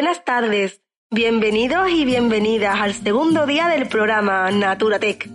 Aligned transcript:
Buenas 0.00 0.24
tardes, 0.24 0.80
bienvenidos 1.10 1.90
y 1.90 2.04
bienvenidas 2.04 2.80
al 2.80 2.94
segundo 2.94 3.46
día 3.46 3.66
del 3.66 3.88
programa 3.88 4.48
Naturatec. 4.52 5.28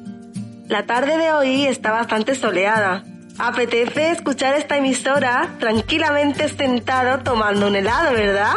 La 0.70 0.86
tarde 0.86 1.18
de 1.18 1.34
hoy 1.34 1.66
está 1.66 1.92
bastante 1.92 2.34
soleada. 2.34 3.04
Apetece 3.38 4.12
escuchar 4.12 4.56
esta 4.56 4.78
emisora 4.78 5.58
tranquilamente 5.60 6.48
sentado 6.48 7.22
tomando 7.24 7.68
un 7.68 7.76
helado, 7.76 8.14
¿verdad? 8.14 8.54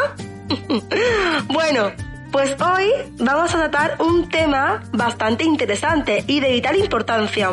bueno, 1.49 1.91
pues 2.31 2.55
hoy 2.63 2.89
vamos 3.19 3.53
a 3.57 3.69
tratar 3.69 3.97
un 4.01 4.29
tema 4.29 4.85
bastante 4.93 5.43
interesante 5.43 6.23
y 6.29 6.39
de 6.39 6.53
vital 6.53 6.77
importancia, 6.77 7.51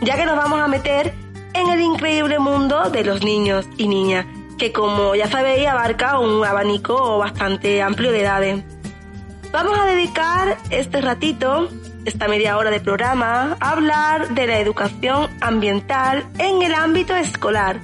ya 0.00 0.16
que 0.16 0.24
nos 0.24 0.38
vamos 0.38 0.62
a 0.62 0.66
meter 0.66 1.12
en 1.52 1.68
el 1.68 1.82
increíble 1.82 2.38
mundo 2.38 2.88
de 2.88 3.04
los 3.04 3.22
niños 3.22 3.68
y 3.76 3.86
niñas 3.86 4.24
que 4.62 4.70
como 4.70 5.16
ya 5.16 5.28
sabéis 5.28 5.66
abarca 5.66 6.20
un 6.20 6.44
abanico 6.44 7.18
bastante 7.18 7.82
amplio 7.82 8.12
de 8.12 8.20
edades. 8.20 8.64
Vamos 9.50 9.76
a 9.76 9.86
dedicar 9.86 10.56
este 10.70 11.00
ratito, 11.00 11.68
esta 12.04 12.28
media 12.28 12.56
hora 12.56 12.70
de 12.70 12.78
programa, 12.78 13.56
a 13.58 13.70
hablar 13.70 14.28
de 14.28 14.46
la 14.46 14.60
educación 14.60 15.28
ambiental 15.40 16.24
en 16.38 16.62
el 16.62 16.74
ámbito 16.74 17.16
escolar, 17.16 17.80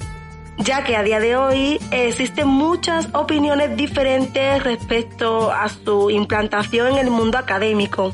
ya 0.58 0.84
que 0.84 0.94
a 0.94 1.02
día 1.02 1.18
de 1.18 1.34
hoy 1.34 1.80
existen 1.90 2.46
muchas 2.46 3.08
opiniones 3.12 3.76
diferentes 3.76 4.62
respecto 4.62 5.50
a 5.50 5.68
su 5.68 6.10
implantación 6.10 6.92
en 6.92 6.98
el 6.98 7.10
mundo 7.10 7.38
académico. 7.38 8.12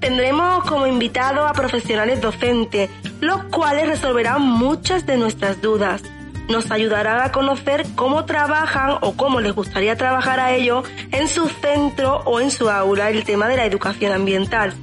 Tendremos 0.00 0.64
como 0.64 0.88
invitado 0.88 1.46
a 1.46 1.52
profesionales 1.52 2.20
docentes, 2.20 2.90
los 3.20 3.44
cuales 3.44 3.86
resolverán 3.86 4.42
muchas 4.42 5.06
de 5.06 5.18
nuestras 5.18 5.62
dudas 5.62 6.02
nos 6.48 6.70
ayudarán 6.70 7.20
a 7.20 7.32
conocer 7.32 7.86
cómo 7.94 8.24
trabajan 8.24 8.98
o 9.00 9.14
cómo 9.14 9.40
les 9.40 9.54
gustaría 9.54 9.96
trabajar 9.96 10.40
a 10.40 10.52
ellos 10.52 10.86
en 11.10 11.28
su 11.28 11.48
centro 11.48 12.22
o 12.24 12.40
en 12.40 12.50
su 12.50 12.68
aula 12.68 13.10
el 13.10 13.24
tema 13.24 13.48
de 13.48 13.56
la 13.56 13.66
educación 13.66 14.12
ambiental. 14.12 14.74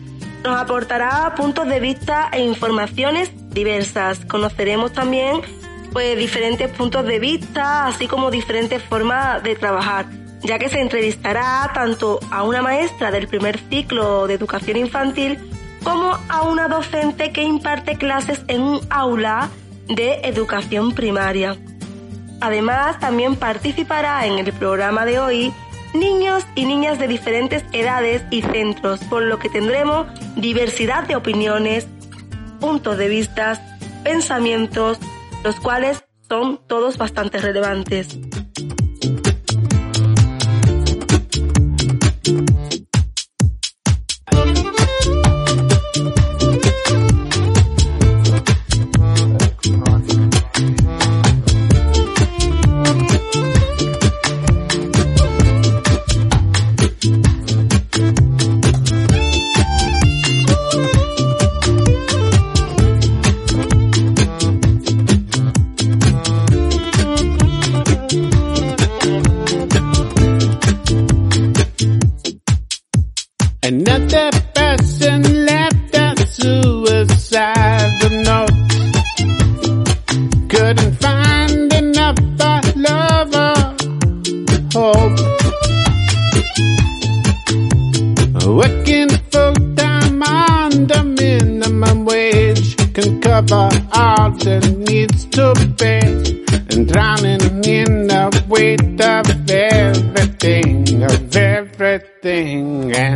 Nos 0.43 0.59
aportará 0.59 1.33
puntos 1.35 1.67
de 1.67 1.79
vista 1.79 2.29
e 2.31 2.41
informaciones 2.41 3.31
diversas. 3.49 4.25
Conoceremos 4.25 4.93
también 4.93 5.41
pues 5.91 6.17
diferentes 6.17 6.69
puntos 6.71 7.05
de 7.05 7.19
vista, 7.19 7.87
así 7.87 8.07
como 8.07 8.31
diferentes 8.31 8.81
formas 8.81 9.43
de 9.43 9.55
trabajar, 9.55 10.05
ya 10.41 10.59
que 10.59 10.69
se 10.69 10.79
entrevistará 10.79 11.69
tanto 11.73 12.19
a 12.31 12.43
una 12.43 12.61
maestra 12.61 13.11
del 13.11 13.27
primer 13.27 13.57
ciclo 13.57 14.27
de 14.27 14.35
educación 14.35 14.77
infantil 14.77 15.39
como 15.83 16.17
a 16.29 16.43
una 16.43 16.67
docente 16.67 17.31
que 17.31 17.43
imparte 17.43 17.97
clases 17.97 18.43
en 18.47 18.61
un 18.61 18.79
aula 18.89 19.49
de 19.89 20.21
educación 20.23 20.93
primaria. 20.93 21.57
Además, 22.41 22.99
también 22.99 23.35
participará 23.35 24.25
en 24.25 24.39
el 24.39 24.53
programa 24.53 25.05
de 25.05 25.19
hoy 25.19 25.53
niños 25.93 26.45
y 26.55 26.65
niñas 26.65 26.99
de 26.99 27.07
diferentes 27.07 27.65
edades 27.73 28.23
y 28.31 28.41
centros, 28.41 28.99
por 29.05 29.23
lo 29.23 29.39
que 29.39 29.49
tendremos 29.49 30.07
diversidad 30.35 31.07
de 31.07 31.15
opiniones, 31.15 31.87
puntos 32.59 32.97
de 32.97 33.07
vista, 33.09 33.79
pensamientos, 34.03 34.99
los 35.43 35.59
cuales 35.59 36.03
son 36.27 36.59
todos 36.67 36.97
bastante 36.97 37.39
relevantes. 37.39 38.17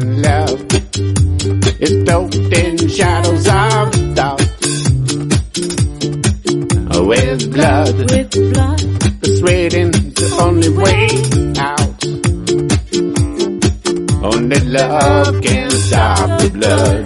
And 0.03 0.21
love 0.21 0.59
is 1.79 1.93
built 2.03 2.35
in 2.35 2.89
shadows 2.89 3.47
of 3.47 4.15
doubt. 4.15 4.41
With 7.09 7.51
blood, 7.53 7.95
with 8.11 8.31
blood, 8.53 8.81
persuading 9.21 9.91
the 9.91 10.27
only 10.41 10.71
way 10.83 11.07
out. 11.69 12.03
Only 14.33 14.59
love 14.77 15.41
can 15.41 15.69
stop 15.71 16.41
the 16.41 16.49
blood. 16.57 17.03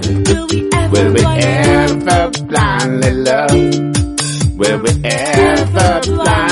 will 0.91 1.13
we 1.13 1.23
ever 1.25 2.31
blindly 2.47 3.11
love? 3.29 4.57
Will 4.57 4.79
we 4.79 4.91
ever 5.03 6.01
blindly 6.05 6.46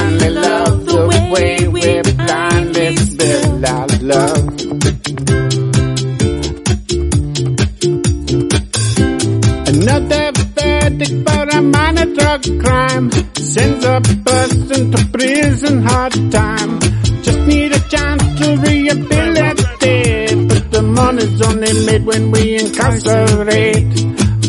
a 13.96 14.02
person 14.02 14.92
to 14.92 15.06
prison 15.14 15.82
hard 15.84 16.12
time. 16.32 16.80
Just 17.24 17.40
need 17.48 17.72
a 17.72 17.80
chance 17.88 18.24
to 18.40 18.58
rehabilitate, 18.68 20.50
but 20.50 20.72
the 20.72 20.82
money's 20.82 21.42
only 21.42 21.86
made 21.86 22.06
when 22.06 22.32
we 22.32 22.56
incarcerate. 22.58 23.88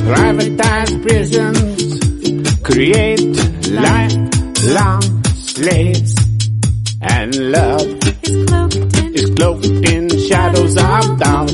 Privatized 0.07 1.03
prisons, 1.03 2.61
create 2.63 3.21
lifelong 3.71 5.03
slaves, 5.35 6.15
and 7.03 7.37
love 7.53 7.87
is 8.23 8.47
cloaked 8.47 8.77
in 8.77 9.15
is 9.15 9.31
cloaked 9.37 9.67
in 9.67 10.09
shadows 10.29 10.77
of 10.77 11.19
doubt. 11.21 11.53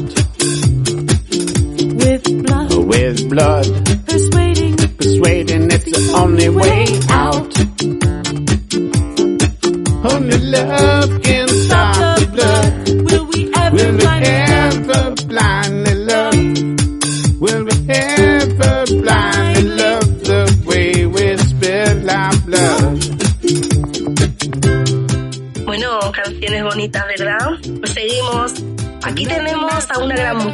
with 2.01 2.25
blood, 2.47 2.75
With 2.87 3.29
blood 3.29 3.67
persuading 4.07 4.77
persuading 4.77 5.71
it's 5.71 5.85
the 5.85 6.13
only 6.17 6.49
way 6.49 6.85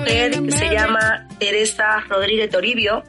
que 0.04 0.52
se 0.52 0.68
llama 0.70 1.26
Teresa 1.38 2.00
Rodríguez 2.08 2.50
Toribio. 2.50 3.02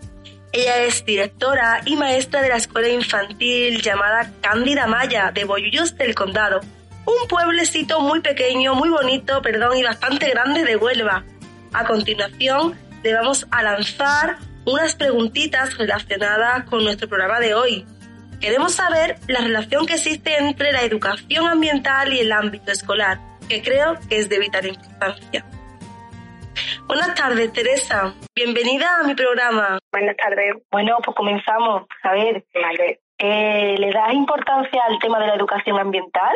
Ella 0.52 0.84
es 0.84 1.06
directora 1.06 1.82
y 1.86 1.96
maestra 1.96 2.42
de 2.42 2.50
la 2.50 2.58
escuela 2.58 2.90
infantil 2.90 3.82
llamada 3.82 4.32
Cándida 4.42 4.88
Maya 4.88 5.32
de 5.34 5.44
Bollullos 5.44 5.96
del 5.96 6.16
Condado. 6.16 6.60
Un 7.06 7.28
pueblecito 7.28 8.00
muy 8.02 8.22
pequeño, 8.22 8.76
muy 8.76 8.90
bonito, 8.90 9.42
perdón, 9.42 9.78
y 9.78 9.84
bastante 9.84 10.30
grande 10.30 10.64
de 10.64 10.76
Huelva. 10.76 11.24
A 11.74 11.86
continuación, 11.86 12.78
le 13.04 13.14
vamos 13.14 13.48
a 13.52 13.64
lanzar 13.64 14.38
unas 14.66 14.96
preguntitas 14.96 15.78
relacionadas 15.78 16.66
con 16.66 16.84
nuestro 16.84 17.08
programa 17.08 17.40
de 17.40 17.54
hoy. 17.54 17.86
Queremos 18.40 18.74
saber 18.74 19.18
la 19.28 19.42
relación 19.42 19.86
que 19.86 19.96
existe 19.96 20.38
entre 20.38 20.72
la 20.72 20.84
educación 20.84 21.48
ambiental 21.48 22.14
y 22.14 22.20
el 22.20 22.32
ámbito 22.32 22.72
escolar, 22.72 23.20
que 23.48 23.62
creo 23.62 24.00
que 24.08 24.18
es 24.18 24.30
de 24.30 24.40
vital 24.40 24.68
importancia. 24.68 25.46
Buenas 26.90 27.14
tardes, 27.14 27.54
Teresa. 27.54 28.16
Bienvenida 28.36 28.88
a 29.00 29.04
mi 29.04 29.14
programa. 29.14 29.78
Buenas 29.92 30.18
tardes. 30.18 30.56
Bueno, 30.72 30.98
pues 31.06 31.16
comenzamos. 31.16 31.84
A 32.02 32.14
ver, 32.14 32.44
Vale. 32.52 33.00
eh, 33.20 33.76
¿le 33.78 33.92
das 33.92 34.12
importancia 34.12 34.82
al 34.88 34.98
tema 34.98 35.20
de 35.20 35.28
la 35.28 35.36
educación 35.36 35.78
ambiental? 35.78 36.36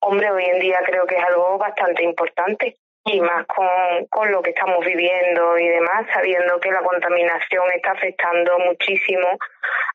Hombre, 0.00 0.30
hoy 0.30 0.44
en 0.46 0.58
día 0.60 0.78
creo 0.86 1.06
que 1.06 1.16
es 1.16 1.22
algo 1.22 1.58
bastante 1.58 2.02
importante 2.02 2.76
y 3.04 3.20
más 3.20 3.46
con, 3.46 3.68
con 4.08 4.32
lo 4.32 4.40
que 4.42 4.50
estamos 4.50 4.82
viviendo 4.86 5.58
y 5.58 5.68
demás, 5.68 6.06
sabiendo 6.14 6.58
que 6.58 6.70
la 6.72 6.80
contaminación 6.82 7.64
está 7.74 7.92
afectando 7.92 8.58
muchísimo 8.60 9.28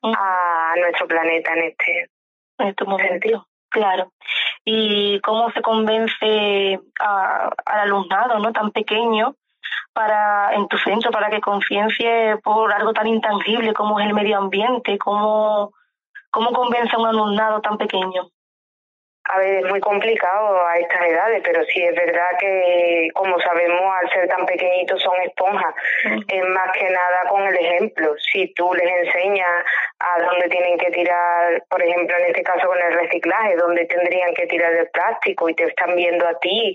Mm. 0.04 0.14
a 0.18 0.74
nuestro 0.78 1.06
planeta 1.08 1.52
en 1.54 1.62
este. 1.64 2.08
En 2.58 2.68
estos 2.68 2.86
momentos. 2.88 3.10
Sentido. 3.12 3.46
Claro. 3.70 4.12
¿Y 4.64 5.20
cómo 5.20 5.50
se 5.50 5.60
convence 5.60 6.80
al 7.00 7.80
alumnado 7.80 8.38
no 8.38 8.52
tan 8.52 8.70
pequeño 8.70 9.34
para 9.92 10.54
en 10.54 10.68
tu 10.68 10.78
centro 10.78 11.10
para 11.10 11.30
que 11.30 11.40
conciencie 11.40 12.36
por 12.38 12.72
algo 12.72 12.92
tan 12.92 13.08
intangible 13.08 13.74
como 13.74 13.98
es 13.98 14.06
el 14.06 14.14
medio 14.14 14.38
ambiente? 14.38 14.98
¿Cómo, 14.98 15.72
cómo 16.30 16.52
convence 16.52 16.94
a 16.94 16.98
un 17.00 17.06
alumnado 17.06 17.60
tan 17.60 17.76
pequeño? 17.76 18.28
A 19.24 19.38
ver, 19.38 19.64
es 19.64 19.70
muy 19.70 19.80
complicado 19.80 20.66
a 20.66 20.76
estas 20.78 21.06
edades, 21.06 21.42
pero 21.44 21.64
sí 21.64 21.80
es 21.80 21.94
verdad 21.94 22.30
que, 22.40 23.08
como 23.14 23.38
sabemos, 23.38 23.80
al 24.00 24.10
ser 24.10 24.28
tan 24.28 24.44
pequeñitos 24.46 25.00
son 25.00 25.14
esponjas. 25.22 25.74
Es 26.26 26.44
más 26.48 26.72
que 26.72 26.90
nada 26.90 27.22
con 27.28 27.46
el 27.46 27.54
ejemplo. 27.54 28.14
Si 28.32 28.52
tú 28.54 28.74
les 28.74 29.06
enseñas 29.06 29.64
a 30.00 30.22
dónde 30.22 30.48
tienen 30.48 30.76
que 30.76 30.90
tirar, 30.90 31.62
por 31.70 31.80
ejemplo, 31.82 32.16
en 32.18 32.26
este 32.26 32.42
caso 32.42 32.66
con 32.66 32.78
el 32.78 32.94
reciclaje, 32.94 33.56
dónde 33.56 33.84
tendrían 33.86 34.34
que 34.34 34.46
tirar 34.46 34.72
el 34.72 34.88
plástico 34.88 35.48
y 35.48 35.54
te 35.54 35.64
están 35.64 35.94
viendo 35.94 36.26
a 36.26 36.38
ti, 36.40 36.74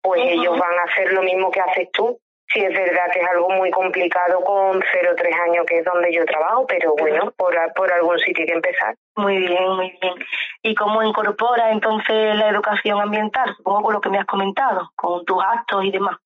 pues 0.00 0.22
ellos 0.22 0.58
van 0.58 0.78
a 0.78 0.82
hacer 0.84 1.12
lo 1.12 1.22
mismo 1.22 1.50
que 1.50 1.60
haces 1.60 1.90
tú. 1.92 2.18
Sí 2.52 2.60
es 2.60 2.72
verdad 2.72 3.06
que 3.12 3.20
es 3.20 3.28
algo 3.28 3.48
muy 3.50 3.70
complicado 3.70 4.40
con 4.44 4.80
0 4.92 5.10
o 5.12 5.16
3 5.16 5.34
años, 5.48 5.64
que 5.66 5.78
es 5.78 5.84
donde 5.84 6.12
yo 6.12 6.24
trabajo, 6.24 6.66
pero 6.66 6.94
bueno, 6.96 7.32
por, 7.36 7.54
por 7.74 7.92
algún 7.92 8.18
sitio 8.18 8.42
hay 8.42 8.46
que 8.46 8.54
empezar. 8.54 8.94
Muy 9.16 9.38
bien, 9.38 9.68
muy 9.70 9.96
bien. 10.00 10.14
¿Y 10.62 10.74
cómo 10.74 11.02
incorpora 11.02 11.70
entonces 11.72 12.36
la 12.36 12.48
educación 12.50 13.00
ambiental? 13.00 13.54
Supongo 13.56 13.82
con 13.84 13.94
lo 13.94 14.00
que 14.00 14.10
me 14.10 14.18
has 14.18 14.26
comentado, 14.26 14.90
con 14.94 15.24
tus 15.24 15.42
actos 15.42 15.84
y 15.84 15.90
demás. 15.90 16.16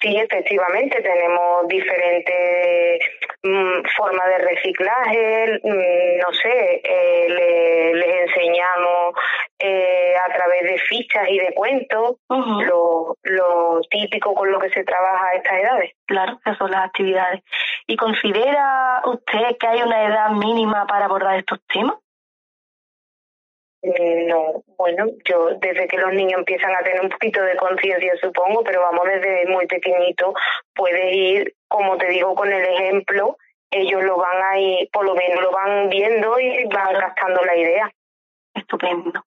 Sí, 0.00 0.16
efectivamente, 0.16 1.02
tenemos 1.02 1.66
diferentes 1.66 3.00
mm, 3.42 3.82
formas 3.96 4.26
de 4.28 4.38
reciclaje, 4.38 5.60
mm, 5.64 6.18
no 6.24 6.32
sé, 6.34 6.80
eh, 6.84 7.26
le- 7.28 7.94
les 7.94 8.28
enseñamos 8.28 9.14
eh, 9.58 10.14
a 10.16 10.32
través 10.34 10.62
de 10.64 10.78
fichas 10.78 11.28
y 11.28 11.38
de 11.38 11.54
cuentos 11.54 12.16
lo, 12.28 13.16
lo 13.22 13.80
típico 13.90 14.34
con 14.34 14.50
lo 14.50 14.58
que 14.58 14.70
se 14.70 14.84
trabaja 14.84 15.28
a 15.28 15.32
estas 15.34 15.52
edades. 15.54 15.92
Claro, 16.06 16.38
esas 16.44 16.58
son 16.58 16.70
las 16.70 16.84
actividades. 16.84 17.42
¿Y 17.86 17.96
considera 17.96 19.02
usted 19.06 19.56
que 19.58 19.66
hay 19.66 19.82
una 19.82 20.04
edad 20.06 20.30
mínima 20.30 20.86
para 20.86 21.06
abordar 21.06 21.38
estos 21.38 21.60
temas? 21.72 21.96
Mm, 23.82 24.26
No, 24.28 24.62
bueno, 24.76 25.06
yo 25.24 25.50
desde 25.60 25.86
que 25.86 25.98
los 25.98 26.12
niños 26.12 26.38
empiezan 26.38 26.74
a 26.74 26.82
tener 26.82 27.00
un 27.00 27.08
poquito 27.08 27.42
de 27.42 27.56
conciencia, 27.56 28.12
supongo, 28.20 28.62
pero 28.64 28.80
vamos 28.82 29.06
desde 29.06 29.46
muy 29.46 29.66
pequeñito, 29.66 30.34
puedes 30.74 31.14
ir, 31.14 31.54
como 31.68 31.96
te 31.96 32.08
digo, 32.08 32.34
con 32.34 32.52
el 32.52 32.64
ejemplo, 32.64 33.36
ellos 33.70 34.02
lo 34.04 34.16
van 34.16 34.42
ahí, 34.42 34.88
por 34.92 35.04
lo 35.04 35.14
menos 35.14 35.42
lo 35.42 35.50
van 35.50 35.88
viendo 35.88 36.38
y 36.38 36.64
van 36.66 36.98
captando 36.98 37.42
la 37.44 37.56
idea. 37.56 37.90
Estupendo. 38.54 39.22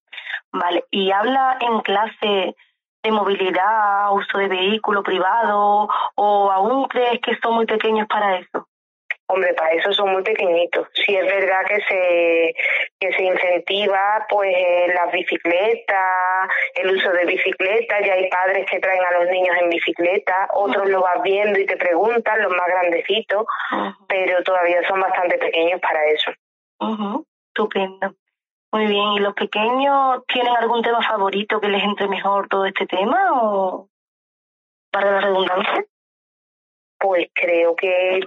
Vale, 0.52 0.84
¿y 0.92 1.12
habla 1.12 1.58
en 1.62 1.80
clase 1.82 2.56
de 3.04 3.12
movilidad, 3.12 4.12
uso 4.12 4.38
de 4.40 4.48
vehículo 4.48 5.04
privado 5.04 5.88
o 6.16 6.52
aún 6.52 6.88
crees 6.88 7.20
que 7.22 7.38
son 7.42 7.56
muy 7.56 7.66
pequeños 7.66 8.08
para 8.08 8.38
eso? 8.38 8.68
Hombre, 9.32 9.54
para 9.54 9.72
eso 9.74 9.94
son 9.94 10.12
muy 10.12 10.24
pequeñitos. 10.24 10.88
Sí 11.06 11.16
es 11.16 11.24
verdad 11.24 11.62
que 11.68 11.80
se 11.82 12.56
que 13.00 13.14
se 13.14 13.24
incentiva 13.24 14.26
pues 14.28 14.56
las 14.96 15.12
bicicletas, 15.12 16.50
el 16.74 16.96
uso 16.96 17.12
de 17.12 17.26
bicicletas, 17.26 18.06
ya 18.06 18.14
hay 18.14 18.28
padres 18.28 18.66
que 18.70 18.80
traen 18.80 19.04
a 19.06 19.20
los 19.20 19.30
niños 19.30 19.56
en 19.62 19.70
bicicleta, 19.70 20.48
otros 20.52 20.90
lo 20.90 21.02
vas 21.02 21.22
viendo 21.22 21.60
y 21.60 21.68
te 21.68 21.78
preguntan, 21.78 22.42
los 22.42 22.52
más 22.52 22.68
grandecitos, 22.68 23.46
pero 24.08 24.42
todavía 24.44 24.82
son 24.88 25.00
bastante 25.00 25.38
pequeños 25.38 25.80
para 25.80 26.04
eso. 26.06 26.32
ujú, 26.80 27.24
Estupendo. 27.50 28.16
Muy 28.72 28.86
bien, 28.86 29.14
¿y 29.14 29.20
los 29.20 29.34
pequeños 29.34 30.24
tienen 30.28 30.56
algún 30.56 30.82
tema 30.84 31.02
favorito 31.02 31.60
que 31.60 31.70
les 31.70 31.84
entre 31.84 32.08
mejor 32.08 32.48
todo 32.48 32.66
este 32.66 32.86
tema 32.86 33.30
o 33.42 33.90
para 34.92 35.12
la 35.12 35.22
redundancia? 35.22 35.86
Pues 37.00 37.28
creo 37.34 37.76
que 37.76 38.20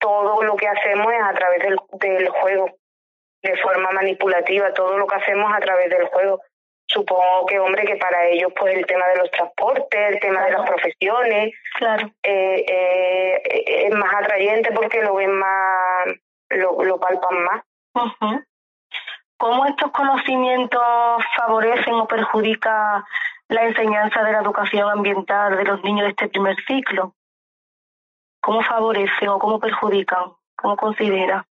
todo 0.00 0.42
lo 0.42 0.56
que 0.56 0.66
hacemos 0.68 1.12
es 1.12 1.22
a 1.22 1.32
través 1.34 1.62
del, 1.62 1.76
del 1.92 2.28
juego, 2.28 2.70
de 3.42 3.56
forma 3.58 3.90
manipulativa, 3.92 4.72
todo 4.74 4.98
lo 4.98 5.06
que 5.06 5.16
hacemos 5.16 5.52
a 5.52 5.60
través 5.60 5.90
del 5.90 6.06
juego. 6.06 6.40
Supongo 6.86 7.46
que, 7.46 7.58
hombre, 7.58 7.84
que 7.86 7.96
para 7.96 8.26
ellos 8.26 8.52
pues 8.58 8.76
el 8.76 8.86
tema 8.86 9.06
de 9.08 9.16
los 9.16 9.30
transportes, 9.30 9.88
el 10.14 10.20
tema 10.20 10.44
de 10.44 10.52
las 10.52 10.68
profesiones, 10.68 11.54
Claro. 11.78 12.10
eh, 12.22 12.64
eh, 12.68 13.86
es 13.86 13.94
más 13.94 14.12
atrayente 14.14 14.70
porque 14.72 15.02
lo 15.02 15.14
ven 15.14 15.32
más, 15.38 16.06
lo, 16.50 16.82
lo 16.84 16.98
palpan 17.00 17.44
más. 17.44 17.62
Ujú. 17.94 18.42
¿Cómo 19.38 19.66
estos 19.66 19.90
conocimientos 19.90 20.80
favorecen 21.36 21.94
o 21.94 22.06
perjudican 22.06 23.04
la 23.48 23.64
enseñanza 23.64 24.22
de 24.22 24.32
la 24.32 24.40
educación 24.40 24.88
ambiental 24.90 25.56
de 25.56 25.64
los 25.64 25.82
niños 25.82 26.04
de 26.04 26.10
este 26.10 26.28
primer 26.28 26.56
ciclo? 26.66 27.14
¿Cómo 28.40 28.62
favorecen 28.62 29.28
o 29.28 29.38
cómo 29.38 29.58
perjudican? 29.58 30.32
¿Cómo 30.56 30.76
considera? 30.76 31.46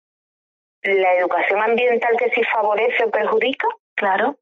La 0.83 1.13
educación 1.15 1.61
ambiental 1.61 2.15
que 2.17 2.29
sí 2.31 2.43
favorece 2.43 3.03
o 3.05 3.11
perjudica, 3.11 3.67
Claro. 3.95 4.35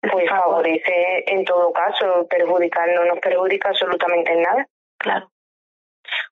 pues 0.00 0.28
Favor- 0.28 0.42
favorece 0.56 1.24
en 1.32 1.44
todo 1.44 1.72
caso, 1.72 2.26
perjudicar 2.28 2.88
no 2.94 3.04
nos 3.04 3.18
perjudica 3.20 3.68
absolutamente 3.70 4.32
en 4.32 4.42
nada. 4.42 4.66
Claro. 4.98 5.30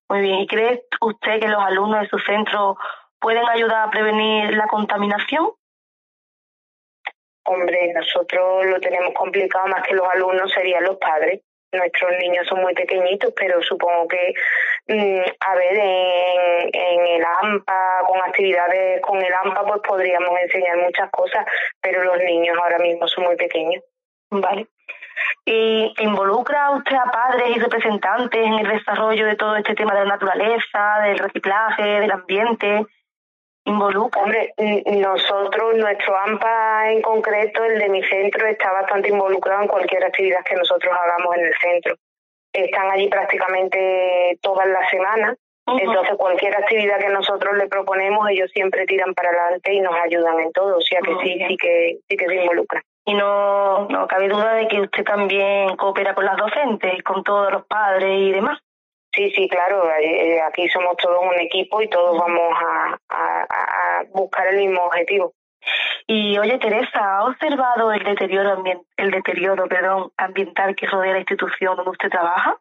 Muy 0.09 0.21
bien. 0.23 0.41
¿Y 0.41 0.47
cree 0.47 0.85
usted 1.01 1.41
que 1.41 1.49
los 1.49 1.63
alumnos 1.63 2.01
de 2.03 2.09
su 2.09 2.19
centro 2.19 2.77
pueden 3.21 3.49
ayudar 3.49 3.87
a 3.87 3.91
prevenir 3.91 4.55
la 4.57 4.67
contaminación? 4.67 5.51
Hombre, 7.51 7.93
nosotros 7.93 8.65
lo 8.67 8.79
tenemos 8.79 9.13
complicado 9.13 9.67
más 9.67 9.83
que 9.83 9.95
los 9.95 10.07
alumnos 10.15 10.53
serían 10.53 10.85
los 10.85 10.97
padres. 10.99 11.41
Nuestros 11.73 12.13
niños 12.21 12.47
son 12.47 12.61
muy 12.61 12.75
pequeñitos, 12.75 13.33
pero 13.35 13.61
supongo 13.61 14.07
que, 14.07 14.35
mm, 14.87 15.23
a 15.41 15.55
ver, 15.57 15.75
en, 15.75 16.71
en 16.73 17.07
el 17.09 17.25
AMPA, 17.25 18.03
con 18.07 18.21
actividades 18.21 19.03
con 19.03 19.21
el 19.21 19.35
AMPA, 19.35 19.65
pues 19.67 19.81
podríamos 19.81 20.31
enseñar 20.41 20.77
muchas 20.77 21.11
cosas, 21.11 21.45
pero 21.81 22.05
los 22.05 22.19
niños 22.19 22.57
ahora 22.57 22.79
mismo 22.79 23.09
son 23.09 23.25
muy 23.25 23.35
pequeños. 23.35 23.83
Vale. 24.31 24.69
¿Y 25.45 25.93
involucra 25.99 26.71
usted 26.71 26.95
a 26.95 27.11
padres 27.11 27.57
y 27.57 27.59
representantes 27.59 28.47
en 28.47 28.61
el 28.61 28.69
desarrollo 28.69 29.27
de 29.27 29.35
todo 29.35 29.57
este 29.57 29.75
tema 29.75 29.93
de 29.95 30.05
la 30.05 30.15
naturaleza, 30.15 31.01
del 31.03 31.19
reciclaje, 31.19 31.83
del 31.83 32.13
ambiente? 32.13 32.87
¿Involucra? 33.65 34.23
Hombre, 34.23 34.55
n- 34.57 34.83
nosotros, 35.01 35.77
nuestro 35.77 36.17
AMPA 36.17 36.93
en 36.93 37.03
concreto, 37.03 37.63
el 37.65 37.79
de 37.79 37.89
mi 37.89 38.03
centro, 38.05 38.47
está 38.47 38.73
bastante 38.73 39.09
involucrado 39.11 39.63
en 39.63 39.69
cualquier 39.69 40.05
actividad 40.05 40.45
que 40.45 40.57
nosotros 40.57 40.93
hagamos 40.93 41.37
en 41.37 41.45
el 41.47 41.55
centro. 41.61 41.95
Están 42.53 42.91
allí 42.91 43.09
prácticamente 43.09 44.39
todas 44.43 44.67
las 44.67 44.89
semanas, 44.91 45.37
entonces 45.67 46.17
cualquier 46.17 46.57
actividad 46.57 46.99
que 46.99 47.11
nosotros 47.11 47.57
le 47.57 47.69
proponemos, 47.69 48.29
ellos 48.29 48.51
siempre 48.53 48.87
tiran 48.87 49.15
para 49.15 49.29
adelante 49.31 49.73
y 49.73 49.81
nos 49.81 49.95
ayudan 49.95 50.41
en 50.41 50.51
todo, 50.53 50.79
o 50.79 50.81
sea 50.81 51.01
que 51.01 51.13
Muy 51.13 51.25
sí, 51.25 51.45
sí 51.47 51.57
que 51.57 51.99
sí 52.09 52.17
que 52.17 52.27
se 52.27 52.35
involucran. 52.35 52.83
Y 53.05 53.15
no, 53.15 53.87
no 53.89 54.07
cabe 54.09 54.29
duda 54.29 54.55
de 54.55 54.67
que 54.69 54.81
usted 54.81 55.05
también 55.05 55.77
coopera 55.77 56.15
con 56.15 56.25
las 56.25 56.37
docentes 56.37 57.03
con 57.05 57.23
todos 57.23 57.53
los 57.53 57.67
padres 57.67 58.19
y 58.19 58.33
demás. 58.33 58.59
Sí, 59.13 59.31
sí, 59.33 59.49
claro, 59.49 59.91
eh, 59.99 60.41
aquí 60.41 60.69
somos 60.69 60.97
todos 60.97 61.21
un 61.23 61.39
equipo 61.41 61.83
y 61.83 61.89
todos 61.89 62.17
vamos 62.19 62.53
a, 62.57 62.99
a- 63.09 63.43
a 63.99 64.05
buscar 64.13 64.47
el 64.49 64.57
mismo 64.59 64.85
objetivo. 64.85 65.33
Y 66.07 66.39
oye, 66.39 66.59
Teresa, 66.59 67.19
¿ha 67.19 67.25
observado 67.27 67.93
el 67.93 68.03
deterioro, 68.05 68.63
el 68.97 69.11
deterioro 69.11 69.67
perdón, 69.67 70.13
ambiental 70.17 70.75
que 70.75 70.87
rodea 70.87 71.13
la 71.13 71.19
institución 71.19 71.77
donde 71.77 71.91
usted 71.91 72.09
trabaja? 72.09 72.57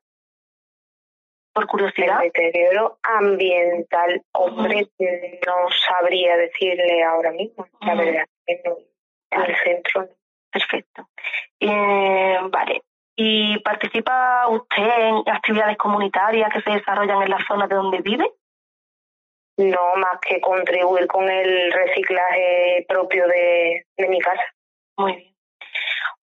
Por 1.53 1.68
curiosidad. 1.68 2.20
El 2.24 2.32
deterioro 2.32 2.98
ambiental, 3.03 4.22
hombre, 4.34 4.88
no 5.00 5.70
sabría 5.88 6.36
decirle 6.38 7.03
ahora 7.03 7.32
mismo, 7.32 7.68
la 7.82 7.94
Ujú. 7.94 8.03
verdad. 8.06 8.25
no. 8.65 8.77
En 9.32 9.41
el 9.41 9.56
centro. 9.63 10.10
Perfecto. 10.51 11.08
Eh, 11.60 12.38
vale. 12.50 12.82
¿Y 13.22 13.60
participa 13.60 14.48
usted 14.48 14.88
en 14.98 15.16
actividades 15.30 15.76
comunitarias 15.76 16.50
que 16.54 16.62
se 16.62 16.72
desarrollan 16.72 17.22
en 17.22 17.30
la 17.32 17.46
zona 17.46 17.68
de 17.68 17.76
donde 17.76 17.98
vive? 17.98 18.32
No 19.58 19.96
más 19.98 20.22
que 20.22 20.40
contribuir 20.40 21.06
con 21.08 21.30
el 21.30 21.70
reciclaje 21.74 22.86
propio 22.88 23.28
de, 23.28 23.86
de 23.98 24.08
mi 24.08 24.20
casa. 24.22 24.42
Muy 24.98 25.18
bien. 25.18 25.36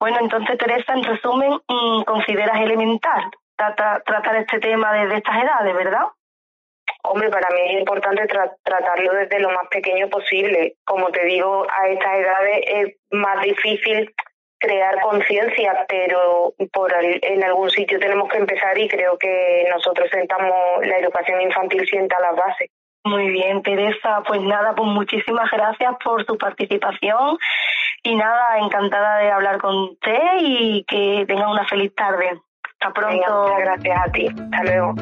Bueno, 0.01 0.21
entonces, 0.23 0.57
Teresa, 0.57 0.95
en 0.95 1.05
resumen, 1.05 1.61
mm, 1.69 2.05
consideras 2.05 2.59
elemental 2.63 3.31
trata- 3.57 4.03
tratar 4.07 4.37
este 4.37 4.59
tema 4.59 4.91
desde 4.95 5.17
estas 5.19 5.43
edades, 5.43 5.75
¿verdad? 5.75 6.07
Hombre, 7.03 7.29
para 7.29 7.51
mí 7.51 7.61
es 7.67 7.79
importante 7.79 8.23
tra- 8.23 8.57
tratarlo 8.63 9.13
desde 9.13 9.39
lo 9.41 9.51
más 9.51 9.69
pequeño 9.69 10.09
posible. 10.09 10.77
Como 10.87 11.11
te 11.11 11.27
digo, 11.27 11.67
a 11.71 11.89
estas 11.89 12.15
edades 12.15 12.61
es 12.67 12.97
más 13.11 13.43
difícil 13.43 14.15
crear 14.59 15.01
conciencia, 15.01 15.85
pero 15.89 16.53
por 16.73 16.95
al- 16.95 17.19
en 17.23 17.45
algún 17.45 17.71
sitio 17.71 17.99
tenemos 17.99 18.29
que 18.29 18.39
empezar 18.39 18.77
y 18.79 18.89
creo 18.89 19.17
que 19.19 19.67
nosotros 19.71 20.09
sentamos, 20.11 20.55
la 20.83 20.99
educación 20.99 21.41
infantil 21.43 21.87
sienta 21.87 22.19
las 22.21 22.35
bases. 22.37 22.71
Muy 23.05 23.29
bien, 23.29 23.63
Teresa. 23.63 24.23
Pues 24.27 24.41
nada, 24.41 24.75
pues 24.75 24.89
muchísimas 24.89 25.49
gracias 25.51 25.95
por 26.03 26.25
su 26.27 26.37
participación 26.37 27.39
y 28.03 28.17
nada, 28.17 28.59
encantada 28.59 29.19
de 29.19 29.31
hablar 29.31 29.59
con 29.59 29.77
usted 29.91 30.19
y 30.41 30.85
que 30.89 31.25
tenga 31.29 31.49
una 31.49 31.65
feliz 31.67 31.95
tarde. 31.95 32.41
Hasta 32.81 33.01
Venga, 33.09 33.25
pronto. 33.27 33.43
muchas 33.43 33.59
gracias 33.61 33.99
a 34.07 34.11
ti. 34.13 34.27
Hasta 34.27 34.63
luego. 34.65 34.95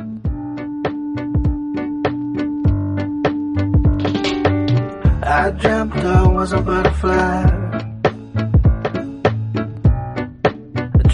I 5.26 5.50
dreamt 5.52 5.96
I 5.96 6.26
was 6.26 6.52
a 6.52 6.60
butterfly. 6.60 7.63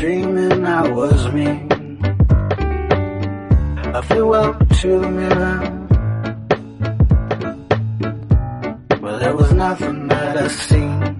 Dreaming 0.00 0.64
I 0.64 0.88
was 0.88 1.30
me. 1.30 1.46
I 3.98 4.00
flew 4.00 4.32
up 4.32 4.58
to 4.80 4.98
the 4.98 5.10
mirror. 5.10 5.60
Well, 9.02 9.18
there 9.18 9.36
was 9.36 9.52
nothing 9.52 10.08
that 10.08 10.38
I 10.38 10.48
seen. 10.48 11.19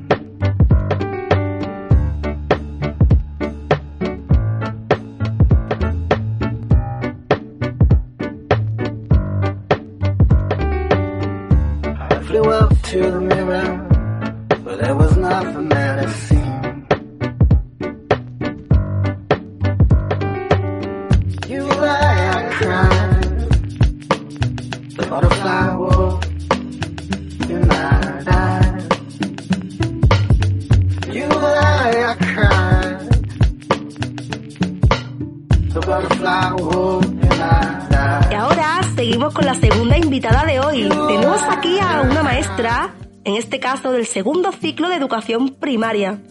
Del 44.00 44.07
segundo 44.07 44.50
ciclo 44.50 44.88
de 44.88 44.95
educación 44.95 45.57
primaria. 45.57 46.23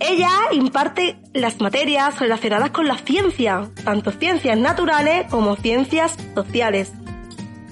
Ella 0.00 0.28
imparte 0.52 1.16
las 1.32 1.62
materias 1.62 2.20
relacionadas 2.20 2.72
con 2.72 2.86
la 2.86 2.98
ciencia, 2.98 3.70
tanto 3.84 4.10
ciencias 4.10 4.58
naturales 4.58 5.26
como 5.30 5.56
ciencias 5.56 6.14
sociales. 6.34 6.92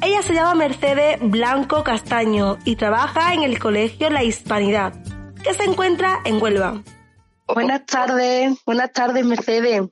Ella 0.00 0.22
se 0.22 0.32
llama 0.32 0.54
Mercedes 0.54 1.18
Blanco 1.20 1.84
Castaño 1.84 2.56
y 2.64 2.76
trabaja 2.76 3.34
en 3.34 3.42
el 3.42 3.58
colegio 3.58 4.08
La 4.08 4.24
Hispanidad, 4.24 4.94
que 5.42 5.52
se 5.52 5.64
encuentra 5.64 6.22
en 6.24 6.42
Huelva. 6.42 6.82
Buenas 7.46 7.84
tardes, 7.84 8.56
buenas 8.64 8.92
tardes 8.92 9.26
Mercedes. 9.26 9.82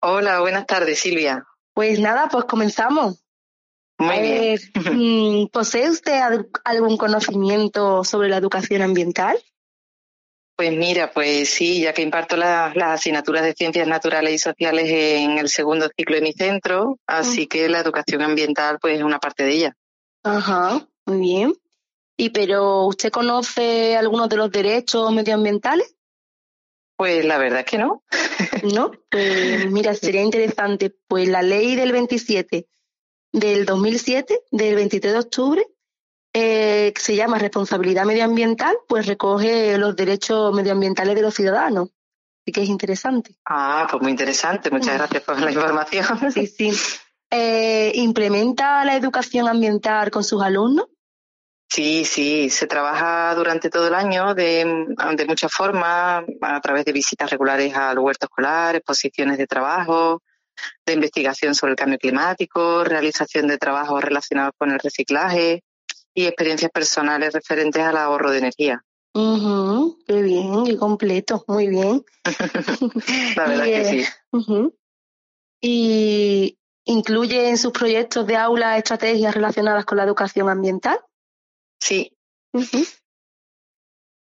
Hola, 0.00 0.40
buenas 0.40 0.64
tardes, 0.64 0.98
Silvia. 0.98 1.44
Pues 1.74 2.00
nada, 2.00 2.30
pues 2.30 2.46
comenzamos. 2.46 3.22
Muy 3.98 4.20
bien. 4.20 4.58
mm, 4.92 5.46
¿posee 5.48 5.88
usted 5.90 6.14
al- 6.20 6.48
algún 6.64 6.96
conocimiento 6.96 8.04
sobre 8.04 8.28
la 8.28 8.36
educación 8.38 8.82
ambiental? 8.82 9.36
Pues 10.56 10.72
mira, 10.72 11.10
pues 11.12 11.48
sí, 11.50 11.80
ya 11.82 11.92
que 11.92 12.02
imparto 12.02 12.36
la- 12.36 12.72
las 12.76 13.00
asignaturas 13.00 13.42
de 13.44 13.54
ciencias 13.54 13.88
naturales 13.88 14.34
y 14.34 14.38
sociales 14.38 14.84
en 14.88 15.38
el 15.38 15.48
segundo 15.48 15.88
ciclo 15.96 16.14
de 16.16 16.22
mi 16.22 16.32
centro, 16.32 16.98
así 17.08 17.46
que 17.48 17.68
la 17.68 17.80
educación 17.80 18.22
ambiental 18.22 18.78
pues 18.80 18.98
es 18.98 19.02
una 19.04 19.18
parte 19.18 19.42
de 19.44 19.52
ella. 19.52 19.76
Ajá, 20.22 20.86
muy 21.06 21.18
bien. 21.18 21.54
¿Y 22.16 22.30
pero 22.30 22.84
usted 22.86 23.10
conoce 23.10 23.96
algunos 23.96 24.28
de 24.28 24.36
los 24.36 24.50
derechos 24.52 25.12
medioambientales? 25.12 25.96
Pues 26.96 27.24
la 27.24 27.38
verdad 27.38 27.60
es 27.60 27.66
que 27.66 27.78
no. 27.78 28.04
¿No? 28.72 28.92
Pues 29.10 29.68
mira, 29.70 29.94
sería 29.94 30.22
interesante. 30.22 30.94
Pues 31.08 31.26
la 31.28 31.42
ley 31.42 31.74
del 31.74 31.90
27 31.90 32.68
del 33.34 33.66
2007, 33.66 34.42
del 34.52 34.76
23 34.76 35.12
de 35.12 35.18
octubre, 35.18 35.66
eh, 36.32 36.92
que 36.94 37.00
se 37.00 37.16
llama 37.16 37.38
responsabilidad 37.38 38.04
medioambiental, 38.04 38.76
pues 38.88 39.06
recoge 39.06 39.76
los 39.76 39.96
derechos 39.96 40.54
medioambientales 40.54 41.16
de 41.16 41.22
los 41.22 41.34
ciudadanos. 41.34 41.88
Así 42.42 42.52
que 42.52 42.62
es 42.62 42.68
interesante. 42.68 43.34
Ah, 43.44 43.86
pues 43.90 44.00
muy 44.02 44.12
interesante. 44.12 44.70
Muchas 44.70 44.94
Mm. 44.94 44.98
gracias 44.98 45.22
por 45.24 45.40
la 45.40 45.50
información. 45.50 46.32
Sí, 46.32 46.46
sí. 46.46 46.72
Eh, 47.30 47.90
¿Implementa 47.96 48.84
la 48.84 48.94
educación 48.94 49.48
ambiental 49.48 50.10
con 50.12 50.22
sus 50.22 50.40
alumnos? 50.42 50.86
Sí, 51.68 52.04
sí, 52.04 52.50
se 52.50 52.68
trabaja 52.68 53.34
durante 53.34 53.68
todo 53.68 53.88
el 53.88 53.94
año 53.94 54.34
de, 54.34 54.86
de 55.16 55.26
muchas 55.26 55.52
formas, 55.52 56.22
a 56.40 56.60
través 56.60 56.84
de 56.84 56.92
visitas 56.92 57.28
regulares 57.28 57.74
al 57.74 57.98
huerto 57.98 58.26
escolar, 58.26 58.76
exposiciones 58.76 59.38
de 59.38 59.48
trabajo, 59.48 60.22
de 60.86 60.92
investigación 60.92 61.54
sobre 61.54 61.72
el 61.72 61.76
cambio 61.76 61.98
climático, 61.98 62.84
realización 62.84 63.46
de 63.48 63.58
trabajos 63.58 64.02
relacionados 64.02 64.52
con 64.56 64.70
el 64.70 64.78
reciclaje 64.78 65.62
y 66.14 66.26
experiencias 66.26 66.70
personales 66.70 67.32
referentes 67.32 67.82
al 67.82 67.96
ahorro 67.96 68.30
de 68.30 68.38
energía. 68.38 68.84
Qué 69.14 70.22
bien, 70.22 70.64
qué 70.64 70.76
completo, 70.76 71.44
muy 71.46 71.68
bien. 71.68 72.04
La 73.36 73.46
verdad 73.46 73.66
Y, 73.66 73.70
que 73.70 73.80
eh, 73.80 74.04
sí. 74.32 74.72
Y 75.60 76.58
incluye 76.84 77.48
en 77.48 77.56
sus 77.56 77.72
proyectos 77.72 78.26
de 78.26 78.36
aula 78.36 78.76
estrategias 78.76 79.34
relacionadas 79.34 79.84
con 79.84 79.98
la 79.98 80.04
educación 80.04 80.48
ambiental. 80.48 80.98
Sí. 81.80 82.16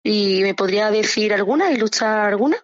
¿Y 0.03 0.41
me 0.41 0.53
podría 0.53 0.91
decir 0.91 1.33
alguna, 1.33 1.71
ilustrar 1.71 2.27
alguna? 2.27 2.57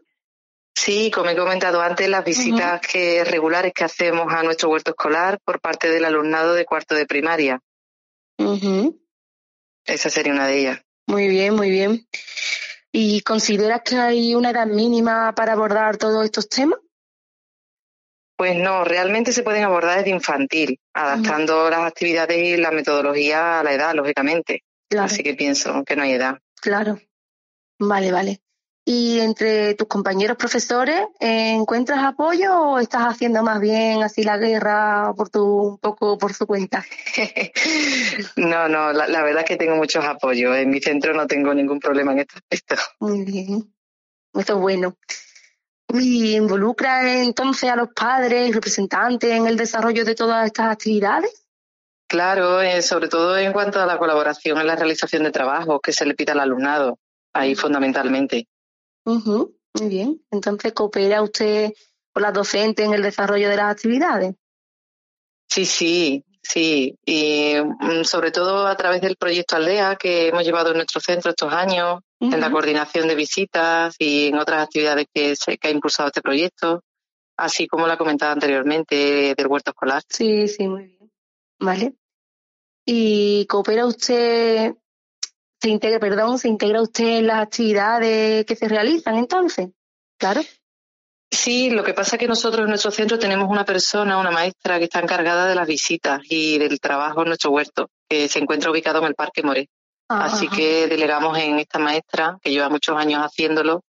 Sí, 0.79 1.11
como 1.11 1.29
he 1.29 1.35
comentado 1.35 1.81
antes, 1.81 2.07
las 2.09 2.23
visitas 2.23 2.81
que 2.81 3.23
regulares 3.23 3.73
que 3.73 3.83
hacemos 3.83 4.33
a 4.33 4.43
nuestro 4.43 4.69
huerto 4.69 4.91
escolar 4.91 5.39
por 5.43 5.59
parte 5.59 5.89
del 5.89 6.05
alumnado 6.05 6.53
de 6.53 6.65
cuarto 6.65 6.95
de 6.95 7.05
primaria. 7.05 7.59
Esa 9.85 10.09
sería 10.09 10.33
una 10.33 10.47
de 10.47 10.59
ellas. 10.59 10.81
Muy 11.07 11.27
bien, 11.27 11.55
muy 11.55 11.69
bien. 11.69 12.07
¿Y 12.91 13.21
consideras 13.21 13.81
que 13.83 13.97
hay 13.97 14.35
una 14.35 14.51
edad 14.51 14.67
mínima 14.67 15.33
para 15.35 15.53
abordar 15.53 15.97
todos 15.97 16.25
estos 16.25 16.47
temas? 16.47 16.79
Pues 18.37 18.55
no, 18.55 18.85
realmente 18.85 19.33
se 19.33 19.43
pueden 19.43 19.63
abordar 19.63 19.97
desde 19.97 20.11
infantil, 20.11 20.79
adaptando 20.93 21.69
las 21.69 21.81
actividades 21.81 22.37
y 22.37 22.55
la 22.57 22.71
metodología 22.71 23.59
a 23.59 23.63
la 23.63 23.73
edad, 23.73 23.93
lógicamente. 23.93 24.63
Claro, 24.89 25.05
Así 25.05 25.23
que 25.23 25.33
pienso 25.33 25.83
que 25.83 25.95
no 25.95 26.03
hay 26.03 26.13
edad. 26.13 26.39
claro. 26.61 26.99
Vale, 27.81 28.11
vale. 28.11 28.41
¿Y 28.91 29.19
entre 29.19 29.75
tus 29.75 29.87
compañeros 29.87 30.35
profesores 30.35 30.99
eh, 31.19 31.53
encuentras 31.53 32.03
apoyo 32.03 32.59
o 32.59 32.79
estás 32.79 33.03
haciendo 33.03 33.43
más 33.43 33.61
bien 33.61 34.01
así 34.01 34.23
la 34.23 34.39
guerra 34.39 35.13
por 35.15 35.29
tu, 35.29 35.45
un 35.45 35.77
poco 35.77 36.17
por 36.17 36.33
su 36.33 36.47
cuenta? 36.47 36.83
no, 38.35 38.67
no, 38.67 38.91
la, 38.91 39.07
la 39.07 39.21
verdad 39.21 39.43
es 39.43 39.47
que 39.47 39.57
tengo 39.57 39.75
muchos 39.75 40.03
apoyos. 40.03 40.57
En 40.57 40.71
mi 40.71 40.81
centro 40.81 41.13
no 41.13 41.27
tengo 41.27 41.53
ningún 41.53 41.79
problema 41.79 42.13
en 42.13 42.21
este 42.21 42.37
aspecto. 42.37 42.77
Muy 42.99 43.25
bien. 43.25 43.71
Esto 44.33 44.53
es 44.53 44.59
bueno. 44.59 44.97
¿Y 45.93 46.35
involucra 46.35 47.13
entonces 47.21 47.69
a 47.69 47.75
los 47.75 47.89
padres 47.89 48.55
representantes 48.55 49.29
en 49.29 49.45
el 49.45 49.55
desarrollo 49.55 50.03
de 50.03 50.15
todas 50.15 50.47
estas 50.47 50.71
actividades? 50.71 51.45
Claro, 52.07 52.59
eh, 52.59 52.81
sobre 52.81 53.07
todo 53.07 53.37
en 53.37 53.53
cuanto 53.53 53.79
a 53.79 53.85
la 53.85 53.99
colaboración 53.99 54.57
en 54.57 54.65
la 54.65 54.75
realización 54.75 55.25
de 55.25 55.31
trabajos 55.31 55.79
que 55.79 55.93
se 55.93 56.07
le 56.07 56.15
pide 56.15 56.31
al 56.31 56.39
alumnado, 56.39 56.97
ahí 57.33 57.53
fundamentalmente. 57.53 58.47
Ujú, 59.09 59.55
Muy 59.79 59.89
bien. 59.89 60.21
Entonces, 60.29 60.73
¿coopera 60.73 61.23
usted 61.23 61.73
con 62.13 62.23
las 62.23 62.33
docentes 62.33 62.85
en 62.85 62.93
el 62.93 63.01
desarrollo 63.01 63.49
de 63.49 63.55
las 63.55 63.71
actividades? 63.71 64.35
Sí, 65.47 65.65
sí, 65.65 66.23
sí. 66.43 66.95
Y 67.05 67.55
mm, 67.59 68.03
sobre 68.03 68.31
todo 68.31 68.67
a 68.67 68.75
través 68.75 69.01
del 69.01 69.15
proyecto 69.15 69.55
Aldea 69.55 69.95
que 69.95 70.27
hemos 70.27 70.43
llevado 70.43 70.69
en 70.69 70.77
nuestro 70.77 71.01
centro 71.01 71.31
estos 71.31 71.51
años, 71.51 72.01
en 72.19 72.39
la 72.39 72.51
coordinación 72.51 73.07
de 73.07 73.15
visitas 73.15 73.95
y 73.97 74.27
en 74.27 74.37
otras 74.37 74.63
actividades 74.63 75.07
que, 75.11 75.35
se, 75.35 75.57
que 75.57 75.69
ha 75.69 75.71
impulsado 75.71 76.07
este 76.07 76.21
proyecto, 76.21 76.83
así 77.37 77.65
como 77.65 77.87
la 77.87 77.97
comentaba 77.97 78.33
anteriormente 78.33 79.33
del 79.35 79.47
huerto 79.47 79.71
escolar. 79.71 80.03
Sí, 80.07 80.47
sí, 80.47 80.67
muy 80.67 80.85
bien. 80.85 81.11
Vale. 81.59 81.95
¿Y 82.85 83.45
coopera 83.47 83.85
usted, 83.85 84.75
se 85.61 85.69
integra, 85.69 85.99
perdón, 85.99 86.39
se 86.39 86.47
integra 86.47 86.81
usted 86.81 87.17
en 87.17 87.27
las 87.27 87.43
actividades 87.43 88.45
que 88.45 88.55
se 88.55 88.67
realizan 88.67 89.15
entonces? 89.17 89.69
Claro. 90.17 90.41
Sí, 91.31 91.69
lo 91.69 91.83
que 91.83 91.93
pasa 91.93 92.15
es 92.15 92.19
que 92.19 92.27
nosotros 92.27 92.63
en 92.63 92.69
nuestro 92.69 92.91
centro 92.91 93.19
tenemos 93.19 93.49
una 93.49 93.63
persona, 93.63 94.17
una 94.17 94.31
maestra 94.31 94.79
que 94.79 94.85
está 94.85 94.99
encargada 94.99 95.47
de 95.47 95.55
las 95.55 95.67
visitas 95.67 96.21
y 96.27 96.57
del 96.57 96.79
trabajo 96.79 97.21
en 97.21 97.27
nuestro 97.27 97.51
huerto, 97.51 97.89
que 98.09 98.27
se 98.27 98.39
encuentra 98.39 98.71
ubicado 98.71 98.99
en 98.99 99.05
el 99.05 99.15
Parque 99.15 99.43
Moré. 99.43 99.69
Así 100.07 100.47
Ajá. 100.47 100.55
que 100.55 100.87
delegamos 100.87 101.37
en 101.37 101.59
esta 101.59 101.77
maestra, 101.77 102.39
que 102.41 102.49
lleva 102.49 102.67
muchos 102.69 102.97
años 102.97 103.23
haciéndolo, 103.23 103.83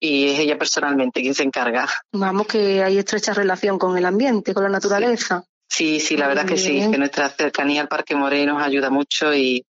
y 0.00 0.28
es 0.28 0.38
ella 0.38 0.56
personalmente 0.56 1.20
quien 1.20 1.34
se 1.34 1.42
encarga. 1.42 1.88
Vamos, 2.12 2.46
que 2.46 2.82
hay 2.82 2.96
estrecha 2.96 3.34
relación 3.34 3.78
con 3.78 3.98
el 3.98 4.06
ambiente, 4.06 4.54
con 4.54 4.62
la 4.62 4.70
naturaleza. 4.70 5.44
Sí, 5.68 6.00
sí, 6.00 6.16
la 6.16 6.26
Muy 6.26 6.34
verdad 6.36 6.48
que 6.48 6.56
sí, 6.56 6.90
que 6.90 6.96
nuestra 6.96 7.28
cercanía 7.28 7.82
al 7.82 7.88
Parque 7.88 8.14
Moré 8.14 8.46
nos 8.46 8.62
ayuda 8.62 8.88
mucho 8.88 9.34
y 9.34 9.64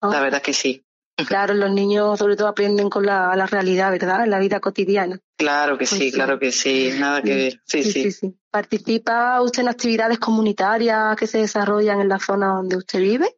Ah, 0.00 0.08
la 0.12 0.20
verdad 0.20 0.42
que 0.42 0.52
sí. 0.52 0.84
Claro, 1.28 1.52
los 1.52 1.70
niños 1.70 2.18
sobre 2.18 2.34
todo 2.34 2.48
aprenden 2.48 2.88
con 2.88 3.04
la, 3.04 3.36
la 3.36 3.46
realidad, 3.46 3.90
¿verdad? 3.90 4.24
En 4.24 4.30
la 4.30 4.38
vida 4.38 4.58
cotidiana. 4.60 5.20
Claro 5.36 5.74
que 5.76 5.84
Pues 5.86 5.90
sí, 5.90 6.10
sí. 6.10 6.12
claro 6.12 6.38
que 6.38 6.50
sí, 6.50 6.92
nada 6.98 7.20
que 7.20 7.34
ver. 7.34 7.60
Sí, 7.66 7.82
sí. 7.84 8.34
¿Participa 8.50 9.40
usted 9.42 9.62
en 9.62 9.68
actividades 9.68 10.18
comunitarias 10.18 11.14
que 11.16 11.26
se 11.26 11.38
desarrollan 11.38 12.00
en 12.00 12.08
la 12.08 12.18
zona 12.18 12.54
donde 12.54 12.76
usted 12.76 13.00
vive? 13.00 13.36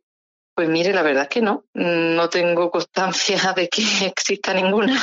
Pues 0.54 0.68
mire, 0.68 0.92
la 0.92 1.02
verdad 1.02 1.24
es 1.24 1.28
que 1.30 1.40
no, 1.42 1.64
no 1.74 2.28
tengo 2.28 2.70
constancia 2.70 3.36
de 3.56 3.68
que 3.68 3.82
exista 4.06 4.54
ninguna. 4.54 4.96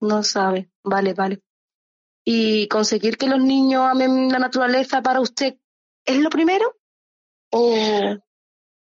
No 0.00 0.22
sabe. 0.24 0.70
Vale, 0.82 1.14
vale. 1.14 1.40
¿Y 2.24 2.66
conseguir 2.68 3.16
que 3.16 3.28
los 3.28 3.40
niños 3.40 3.86
amen 3.88 4.32
la 4.32 4.38
naturaleza 4.38 5.02
para 5.02 5.20
usted 5.20 5.56
es 6.04 6.18
lo 6.18 6.30
primero? 6.30 6.74
¿O 7.52 8.16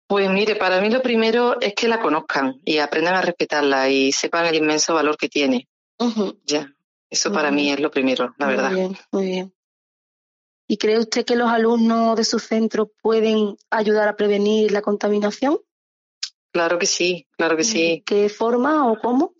Pues 0.07 0.29
mire, 0.29 0.55
para 0.55 0.79
mí 0.79 0.89
lo 0.89 1.01
primero 1.01 1.59
es 1.59 1.73
que 1.73 1.89
la 1.89 1.99
conozcan 1.99 2.61
y 2.63 2.77
aprendan 2.77 3.15
a 3.15 3.21
respetarla 3.21 3.89
y 3.89 4.13
sepan 4.13 4.45
el 4.45 4.55
inmenso 4.55 4.93
valor 4.93 5.17
que 5.17 5.27
tiene. 5.27 5.67
Ya, 6.45 6.73
eso 7.09 7.31
para 7.31 7.51
mí 7.51 7.71
es 7.71 7.79
lo 7.79 7.91
primero, 7.91 8.33
la 8.37 8.45
muy 8.45 8.55
verdad. 8.55 8.71
bien, 8.71 8.97
muy 9.11 9.25
bien. 9.25 9.53
¿Y 10.69 10.77
cree 10.77 10.99
usted 10.99 11.25
que 11.25 11.35
los 11.35 11.49
alumnos 11.49 12.15
de 12.17 12.23
su 12.23 12.39
centro 12.39 12.91
pueden 13.01 13.55
ayudar 13.69 14.07
a 14.07 14.15
prevenir 14.15 14.71
la 14.71 14.81
contaminación? 14.81 15.59
Claro 16.51 16.79
que 16.79 16.85
sí, 16.85 17.27
claro 17.37 17.55
que 17.55 17.63
sí. 17.63 17.81
¿De 17.81 18.03
qué 18.03 18.29
forma 18.29 18.89
o 18.91 18.99
cómo? 18.99 19.33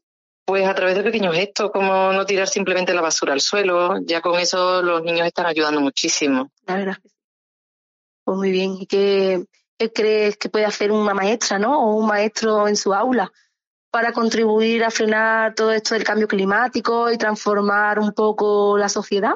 Pues 0.46 0.66
a 0.66 0.74
través 0.74 0.96
de 0.96 1.04
pequeños 1.04 1.36
gestos, 1.36 1.72
como 1.72 2.14
no 2.14 2.26
tirar 2.26 2.48
simplemente 2.48 2.94
la 2.94 3.02
basura 3.02 3.34
al 3.34 3.42
suelo, 3.42 4.00
ya 4.06 4.22
con 4.22 4.40
eso 4.40 4.82
los 4.82 5.04
niños 5.04 5.28
están 5.28 5.46
ayudando 5.46 5.82
muchísimo. 5.82 6.52
La 6.66 6.76
verdad. 6.78 6.98
Pues 8.24 8.38
muy 8.38 8.52
bien. 8.52 8.78
¿Y 8.80 8.86
qué, 8.86 9.44
qué 9.78 9.92
crees 9.92 10.38
que 10.38 10.50
puede 10.50 10.66
hacer 10.66 10.92
una 10.92 11.14
maestra, 11.14 11.60
¿no? 11.60 11.80
O 11.80 11.96
un 11.96 12.08
maestro 12.08 12.68
en 12.68 12.76
su 12.76 12.94
aula 12.94 13.32
para 13.92 14.12
contribuir 14.12 14.84
a 14.84 14.92
frenar 14.92 15.56
todo 15.56 15.72
esto 15.72 15.96
del 15.96 16.04
cambio 16.04 16.28
climático 16.28 17.12
y 17.12 17.18
transformar 17.18 18.00
un 18.00 18.14
poco 18.14 18.78
la 18.78 18.90
sociedad? 18.90 19.36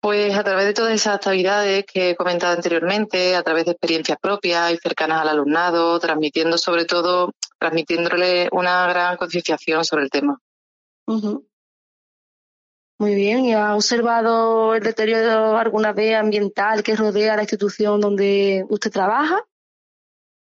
Pues 0.00 0.36
a 0.36 0.42
través 0.42 0.66
de 0.66 0.74
todas 0.74 0.92
esas 0.92 1.14
actividades 1.14 1.84
que 1.86 2.10
he 2.10 2.16
comentado 2.16 2.54
anteriormente, 2.54 3.36
a 3.36 3.42
través 3.42 3.64
de 3.64 3.72
experiencias 3.72 4.18
propias 4.20 4.72
y 4.72 4.76
cercanas 4.76 5.20
al 5.20 5.28
alumnado, 5.28 5.98
transmitiendo 6.00 6.58
sobre 6.58 6.84
todo, 6.84 7.32
transmitiéndole 7.58 8.48
una 8.50 8.88
gran 8.88 9.16
concienciación 9.16 9.84
sobre 9.84 10.04
el 10.04 10.10
tema. 10.10 10.38
Muy 13.02 13.16
bien. 13.16 13.44
¿Y 13.46 13.52
ha 13.52 13.74
observado 13.74 14.76
el 14.76 14.82
deterioro 14.84 15.56
alguna 15.58 15.92
vez 15.92 16.14
ambiental 16.14 16.84
que 16.84 16.94
rodea 16.94 17.34
la 17.34 17.42
institución 17.42 18.00
donde 18.00 18.64
usted 18.68 18.92
trabaja? 18.92 19.42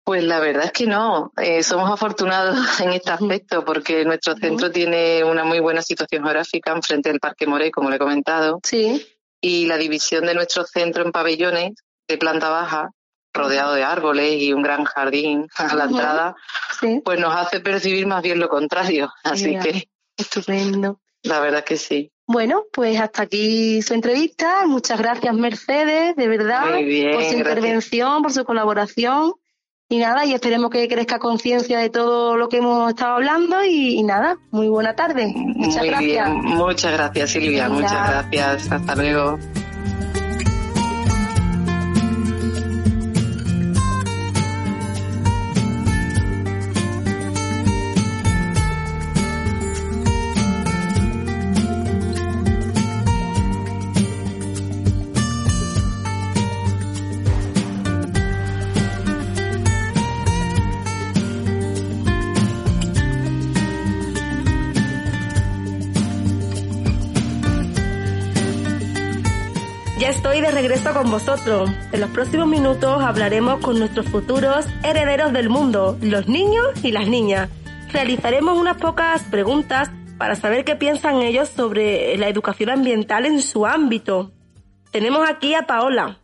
Pues 0.05 0.23
la 0.23 0.39
verdad 0.39 0.63
es 0.63 0.71
que 0.71 0.85
no, 0.87 1.33
eh, 1.35 1.61
somos 1.61 1.91
afortunados 1.91 2.55
en 2.79 2.93
este 2.93 3.11
aspecto 3.11 3.65
porque 3.65 4.05
nuestro 4.05 4.37
centro 4.37 4.71
tiene 4.71 5.25
una 5.25 5.43
muy 5.43 5.59
buena 5.59 5.81
situación 5.81 6.23
geográfica 6.23 6.71
enfrente 6.71 7.09
del 7.09 7.19
Parque 7.19 7.47
Moré, 7.47 7.69
como 7.69 7.89
le 7.89 7.97
he 7.97 7.99
comentado, 7.99 8.61
Sí. 8.63 9.05
y 9.41 9.65
la 9.65 9.75
división 9.75 10.25
de 10.25 10.33
nuestro 10.33 10.63
centro 10.63 11.03
en 11.03 11.11
pabellones 11.11 11.73
de 12.07 12.17
planta 12.17 12.47
baja, 12.49 12.91
rodeado 13.33 13.73
de 13.73 13.83
árboles 13.83 14.41
y 14.41 14.53
un 14.53 14.61
gran 14.63 14.85
jardín 14.85 15.49
a 15.57 15.75
la 15.75 15.83
entrada, 15.83 16.35
Sí. 16.79 17.01
pues 17.03 17.19
nos 17.19 17.35
hace 17.35 17.59
percibir 17.59 18.07
más 18.07 18.23
bien 18.23 18.39
lo 18.39 18.47
contrario. 18.47 19.11
Así 19.25 19.59
que 19.59 19.89
Estupendo. 20.15 21.01
la 21.23 21.41
verdad 21.41 21.65
que 21.65 21.75
sí. 21.75 22.09
Bueno, 22.27 22.63
pues 22.73 22.99
hasta 22.99 23.23
aquí 23.23 23.81
su 23.81 23.93
entrevista. 23.93 24.67
Muchas 24.67 24.99
gracias, 24.99 25.33
Mercedes, 25.33 26.15
de 26.17 26.27
verdad, 26.27 26.75
bien, 26.83 27.11
por 27.13 27.23
su 27.23 27.29
gracias. 27.29 27.33
intervención, 27.37 28.21
por 28.21 28.33
su 28.33 28.43
colaboración. 28.43 29.33
Y 29.89 29.99
nada, 29.99 30.25
y 30.25 30.33
esperemos 30.33 30.69
que 30.69 30.85
crezca 30.89 31.17
conciencia 31.17 31.79
de 31.79 31.89
todo 31.89 32.35
lo 32.35 32.49
que 32.49 32.57
hemos 32.57 32.89
estado 32.89 33.13
hablando. 33.13 33.63
Y, 33.63 33.95
y 33.97 34.03
nada, 34.03 34.37
muy 34.51 34.67
buena 34.67 34.93
tarde. 34.97 35.31
Muchas 35.33 35.77
Muy 35.77 35.87
gracias. 35.87 36.03
bien, 36.29 36.43
muchas 36.43 36.91
gracias 36.91 37.29
Silvia, 37.31 37.69
muchas 37.69 38.09
gracias. 38.09 38.69
Hasta 38.69 38.95
luego. 38.95 39.39
Regreso 70.67 70.93
con 70.93 71.09
vosotros. 71.09 71.69
En 71.93 72.01
los 72.01 72.09
próximos 72.09 72.45
minutos 72.45 73.01
hablaremos 73.01 73.61
con 73.61 73.79
nuestros 73.79 74.05
futuros 74.09 74.65
herederos 74.83 75.31
del 75.31 75.47
mundo, 75.47 75.97
los 76.01 76.27
niños 76.27 76.65
y 76.83 76.91
las 76.91 77.07
niñas. 77.07 77.49
Realizaremos 77.93 78.57
unas 78.57 78.75
pocas 78.75 79.23
preguntas 79.23 79.89
para 80.17 80.35
saber 80.35 80.65
qué 80.65 80.75
piensan 80.75 81.21
ellos 81.21 81.47
sobre 81.47 82.17
la 82.17 82.27
educación 82.27 82.69
ambiental 82.69 83.25
en 83.25 83.41
su 83.41 83.65
ámbito. 83.65 84.33
Tenemos 84.91 85.29
aquí 85.29 85.53
a 85.53 85.65
Paola. 85.67 86.19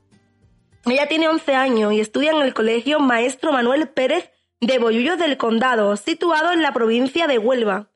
Ella 0.87 1.07
tiene 1.07 1.29
11 1.29 1.55
años 1.55 1.93
y 1.93 2.01
estudia 2.01 2.31
en 2.31 2.41
el 2.41 2.53
Colegio 2.53 2.99
Maestro 2.99 3.53
Manuel 3.53 3.87
Pérez 3.87 4.29
de 4.59 4.77
Bollullos 4.77 5.17
del 5.17 5.37
Condado, 5.37 5.95
situado 5.95 6.51
en 6.51 6.61
la 6.61 6.73
provincia 6.73 7.27
de 7.27 7.37
Huelva. 7.37 7.87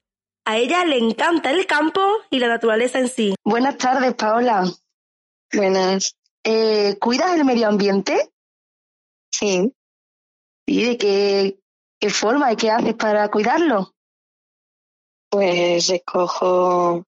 A 0.46 0.56
ella 0.56 0.86
le 0.86 0.98
encanta 0.98 1.52
el 1.52 1.66
campo 1.66 2.00
y 2.30 2.40
la 2.40 2.48
naturaleza 2.48 3.00
en 3.00 3.10
sí. 3.10 3.36
Buenas 3.44 3.78
tardes, 3.78 4.14
Paola. 4.14 4.64
Buenas. 5.52 6.17
Eh, 6.50 6.98
¿Cuidas 7.00 7.36
el 7.36 7.44
medio 7.44 7.68
ambiente? 7.68 8.32
Sí, 9.30 9.74
¿Y 10.66 10.84
de 10.86 10.98
qué, 10.98 11.60
qué 12.00 12.10
forma 12.10 12.54
y 12.54 12.56
qué 12.56 12.72
haces 12.72 12.94
para 12.94 13.30
cuidarlo? 13.30 13.94
pues 15.30 15.88
recojo 15.88 17.06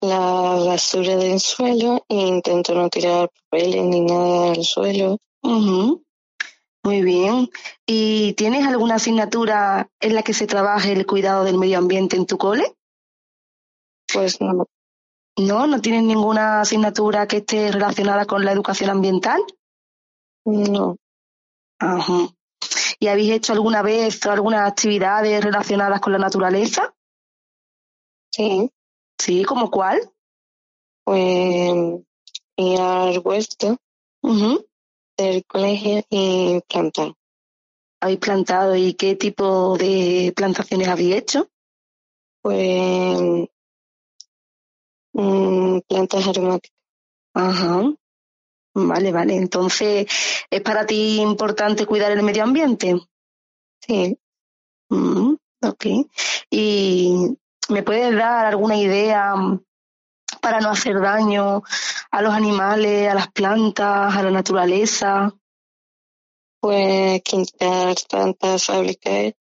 la 0.00 0.18
basura 0.18 1.16
del 1.16 1.38
suelo 1.38 2.04
e 2.08 2.16
intento 2.16 2.74
no 2.74 2.88
tirar 2.90 3.30
papeles 3.30 3.84
ni 3.84 4.00
nada 4.00 4.50
al 4.52 4.64
suelo. 4.64 5.18
Muy 5.42 7.02
bien. 7.02 7.48
¿Y 7.86 8.34
tienes 8.34 8.66
alguna 8.66 8.96
asignatura 8.96 9.88
en 10.00 10.14
la 10.14 10.22
que 10.22 10.34
se 10.34 10.46
trabaje 10.46 10.92
el 10.92 11.06
cuidado 11.06 11.44
del 11.44 11.56
medio 11.56 11.78
ambiente 11.78 12.16
en 12.16 12.26
tu 12.26 12.36
cole? 12.36 12.76
Pues 14.12 14.40
no, 14.40 14.66
No, 15.38 15.66
no 15.66 15.80
tienes 15.80 16.02
ninguna 16.04 16.62
asignatura 16.62 17.26
que 17.26 17.38
esté 17.38 17.70
relacionada 17.70 18.24
con 18.24 18.44
la 18.44 18.52
educación 18.52 18.90
ambiental. 18.90 19.42
no, 20.44 20.96
Ajá. 21.78 22.28
¿Y 22.98 23.08
habéis 23.08 23.32
hecho 23.32 23.52
alguna 23.52 23.82
vez 23.82 24.24
algunas 24.26 24.66
actividades 24.66 25.44
relacionadas 25.44 26.00
con 26.00 26.12
la 26.12 26.18
naturaleza? 26.18 26.94
sí, 28.32 28.70
Sí, 29.18 29.44
¿como 29.44 29.70
cuál? 29.70 30.00
pues 31.04 31.74
ir 32.56 32.80
al 32.80 33.18
huerto 33.24 33.76
Ujú. 34.22 34.66
del 35.16 35.44
colegio 35.46 36.02
y 36.10 36.60
plantar. 36.68 37.12
¿Habéis 38.00 38.18
plantado 38.18 38.74
y 38.76 38.94
qué 38.94 39.16
tipo 39.16 39.76
de 39.78 40.32
plantaciones 40.36 40.88
habéis 40.88 41.14
hecho? 41.16 41.48
Pues 42.42 43.48
mm, 45.16 45.80
plantas 45.88 46.28
aromáticas. 46.28 46.78
Ajá. 47.34 47.92
Vale, 48.74 49.12
vale. 49.12 49.36
Entonces, 49.36 50.06
¿es 50.50 50.60
para 50.60 50.86
ti 50.86 51.20
importante 51.20 51.86
cuidar 51.86 52.12
el 52.12 52.22
medio 52.22 52.44
ambiente? 52.44 52.96
Sí, 53.80 54.18
Mm, 54.88 55.34
ok. 55.62 55.86
¿Y 56.48 57.36
me 57.70 57.82
puedes 57.82 58.14
dar 58.14 58.46
alguna 58.46 58.76
idea 58.76 59.34
para 60.40 60.60
no 60.60 60.70
hacer 60.70 61.00
daño 61.00 61.62
a 62.12 62.22
los 62.22 62.32
animales, 62.32 63.10
a 63.10 63.14
las 63.14 63.32
plantas, 63.32 64.14
a 64.14 64.22
la 64.22 64.30
naturaleza? 64.30 65.34
pues 66.66 67.22
quitar 67.22 67.94
tantas 68.08 68.64
fábricas 68.64 69.34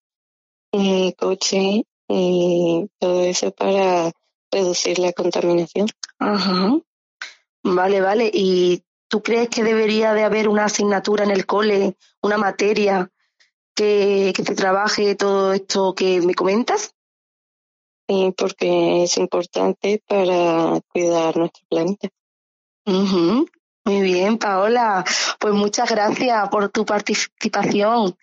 y 0.71 1.13
coches 1.13 1.81
y 2.07 2.87
todo 2.99 3.23
eso 3.23 3.51
para 3.51 4.11
reducir 4.51 4.99
la 4.99 5.13
contaminación. 5.13 5.87
Ajá. 6.19 6.77
Vale, 7.63 8.01
vale. 8.01 8.29
¿Y 8.33 8.83
tú 9.07 9.21
crees 9.21 9.49
que 9.49 9.63
debería 9.63 10.13
de 10.13 10.23
haber 10.23 10.47
una 10.47 10.65
asignatura 10.65 11.23
en 11.23 11.31
el 11.31 11.45
cole, 11.45 11.97
una 12.21 12.37
materia 12.37 13.11
que, 13.75 14.33
que 14.35 14.43
te 14.43 14.55
trabaje 14.55 15.15
todo 15.15 15.53
esto 15.53 15.95
que 15.95 16.21
me 16.21 16.35
comentas? 16.35 16.95
Sí, 18.07 18.33
porque 18.37 19.03
es 19.03 19.17
importante 19.17 20.03
para 20.07 20.79
cuidar 20.93 21.37
nuestro 21.37 21.65
planeta. 21.67 22.09
Muy 22.85 24.01
bien, 24.01 24.37
Paola. 24.37 25.03
Pues 25.39 25.53
muchas 25.53 25.89
gracias 25.89 26.49
por 26.49 26.69
tu 26.69 26.85
participación. 26.85 28.15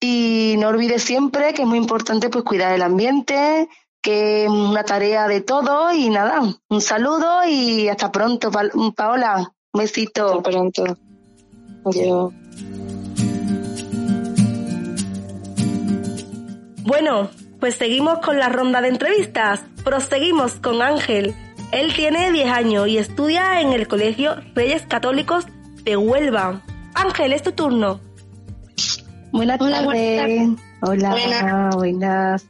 Y 0.00 0.54
no 0.58 0.68
olvides 0.68 1.02
siempre 1.02 1.52
que 1.54 1.62
es 1.62 1.68
muy 1.68 1.78
importante 1.78 2.28
pues 2.28 2.44
cuidar 2.44 2.72
el 2.74 2.82
ambiente, 2.82 3.68
que 4.02 4.44
es 4.44 4.50
una 4.50 4.82
tarea 4.84 5.28
de 5.28 5.40
todos 5.40 5.94
y 5.94 6.08
nada, 6.10 6.40
un 6.68 6.80
saludo 6.80 7.44
y 7.48 7.88
hasta 7.88 8.10
pronto, 8.10 8.50
Pa- 8.50 8.70
Paola. 8.96 9.52
Un 9.72 9.78
besito. 9.78 10.38
Hasta 10.38 10.50
pronto. 10.50 10.84
Adiós. 11.84 12.32
Bueno, 16.84 17.28
pues 17.60 17.74
seguimos 17.76 18.18
con 18.18 18.38
la 18.38 18.48
ronda 18.48 18.80
de 18.80 18.88
entrevistas. 18.88 19.60
Proseguimos 19.84 20.54
con 20.54 20.82
Ángel. 20.82 21.34
Él 21.72 21.92
tiene 21.94 22.32
10 22.32 22.50
años 22.50 22.88
y 22.88 22.98
estudia 22.98 23.60
en 23.60 23.72
el 23.72 23.86
Colegio 23.86 24.34
Reyes 24.54 24.82
Católicos 24.86 25.46
de 25.84 25.96
Huelva. 25.96 26.62
Ángel, 26.94 27.32
es 27.32 27.42
tu 27.42 27.52
turno. 27.52 28.00
Buenas 29.32 29.60
Hola, 29.60 29.82
buenas 29.82 30.16
tardes. 30.16 30.48
Hola, 30.82 31.10
Buenas. 31.10 31.76
buenas. 31.76 32.46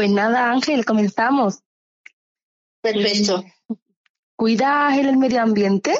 Pues 0.00 0.12
nada, 0.12 0.50
Ángel, 0.50 0.86
comenzamos. 0.86 1.58
Perfecto. 2.80 3.44
¿Cuidas 4.34 4.96
el 4.96 5.18
medio 5.18 5.42
ambiente? 5.42 5.94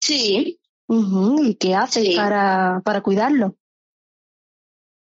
Sí, 0.00 0.60
¿Y 0.88 1.54
qué 1.56 1.74
haces 1.74 2.04
Sí. 2.04 2.14
para, 2.14 2.82
para 2.84 3.00
cuidarlo? 3.00 3.56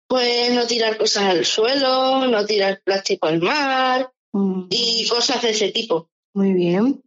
pues 0.08 0.54
no 0.54 0.68
tirar 0.68 0.96
cosas 1.00 1.24
al 1.24 1.44
suelo, 1.44 2.28
no 2.28 2.46
tirar 2.46 2.84
plástico 2.86 3.26
al 3.26 3.42
mar 3.42 4.14
Mm, 4.32 4.68
y 4.70 5.08
cosas 5.08 5.42
de 5.42 5.50
ese 5.50 5.72
tipo. 5.72 6.12
Muy 6.36 6.54
bien. 6.54 7.04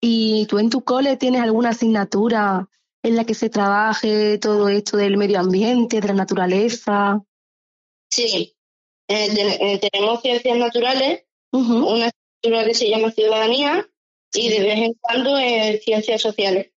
¿Y 0.00 0.46
tú 0.46 0.58
en 0.58 0.68
tu 0.68 0.82
cole 0.82 1.16
tienes 1.16 1.42
alguna 1.42 1.68
asignatura 1.68 2.68
en 3.04 3.14
la 3.14 3.24
que 3.24 3.34
se 3.34 3.50
trabaje 3.50 4.38
todo 4.38 4.68
esto 4.68 4.96
del 4.96 5.16
medio 5.16 5.38
ambiente, 5.38 6.00
de 6.00 6.08
la 6.08 6.14
naturaleza? 6.14 7.22
Sí, 8.10 8.53
Eh, 9.08 9.28
eh, 9.60 9.80
tenemos 9.90 10.22
ciencias 10.22 10.56
naturales, 10.56 11.24
una 11.52 12.06
asignatura 12.10 12.64
que 12.66 12.74
se 12.74 12.88
llama 12.88 13.10
ciudadanía 13.10 13.86
y 14.32 14.48
de 14.48 14.60
vez 14.60 14.78
en 14.78 14.94
cuando 14.94 15.38
eh, 15.38 15.80
ciencias 15.84 16.20
sociales. 16.22 16.72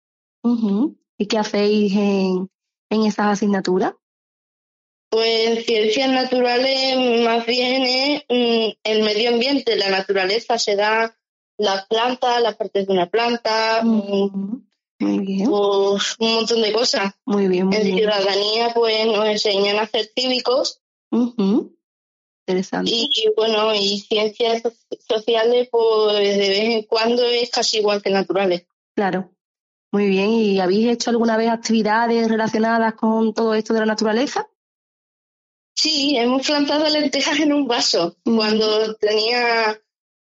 ¿Y 1.17 1.25
qué 1.27 1.37
hacéis 1.37 1.93
en, 1.93 2.49
en 2.89 3.05
esas 3.05 3.27
asignaturas? 3.27 3.93
Pues 5.09 5.65
ciencias 5.65 6.09
naturales 6.11 7.23
más 7.23 7.45
bien 7.45 7.83
es 7.83 8.23
mm, 8.29 8.77
el 8.83 9.03
medio 9.03 9.29
ambiente, 9.29 9.75
la 9.77 9.89
naturaleza, 9.89 10.59
se 10.59 10.75
da 10.75 11.17
las 11.57 11.87
plantas, 11.87 12.41
las 12.41 12.55
partes 12.55 12.85
de 12.87 12.93
una 12.93 13.09
planta, 13.09 13.81
mm. 13.83 14.67
Muy 14.99 15.19
bien, 15.19 15.49
pues 15.49 16.15
un 16.19 16.33
montón 16.33 16.61
de 16.61 16.73
cosas. 16.73 17.13
muy 17.25 17.47
bien, 17.47 17.67
muy 17.67 17.75
En 17.77 17.83
bien. 17.83 17.97
ciudadanía 17.97 18.71
pues 18.73 19.05
nos 19.05 19.25
enseñan 19.27 19.77
a 19.77 19.87
ser 19.87 20.09
cívicos. 20.15 20.81
Interesante. 22.47 22.91
y 22.93 23.09
bueno, 23.35 23.75
y 23.75 23.99
ciencias 23.99 24.61
so- 24.61 24.71
sociales 25.05 25.67
pues 25.69 26.13
de 26.17 26.37
vez 26.37 26.59
en 26.59 26.83
cuando 26.83 27.23
es 27.25 27.49
casi 27.49 27.77
igual 27.79 28.01
que 28.01 28.09
naturales. 28.09 28.65
Claro. 28.95 29.31
Muy 29.91 30.07
bien. 30.07 30.29
¿Y 30.31 30.59
habéis 30.59 30.87
hecho 30.89 31.09
alguna 31.09 31.35
vez 31.37 31.49
actividades 31.49 32.29
relacionadas 32.29 32.93
con 32.95 33.33
todo 33.33 33.53
esto 33.53 33.73
de 33.73 33.81
la 33.81 33.85
naturaleza? 33.85 34.47
Sí, 35.75 36.15
hemos 36.17 36.45
plantado 36.47 36.87
lentejas 36.89 37.39
en 37.39 37.53
un 37.53 37.67
vaso 37.67 38.15
Ujú. 38.25 38.35
cuando 38.37 38.95
tenía, 38.95 39.79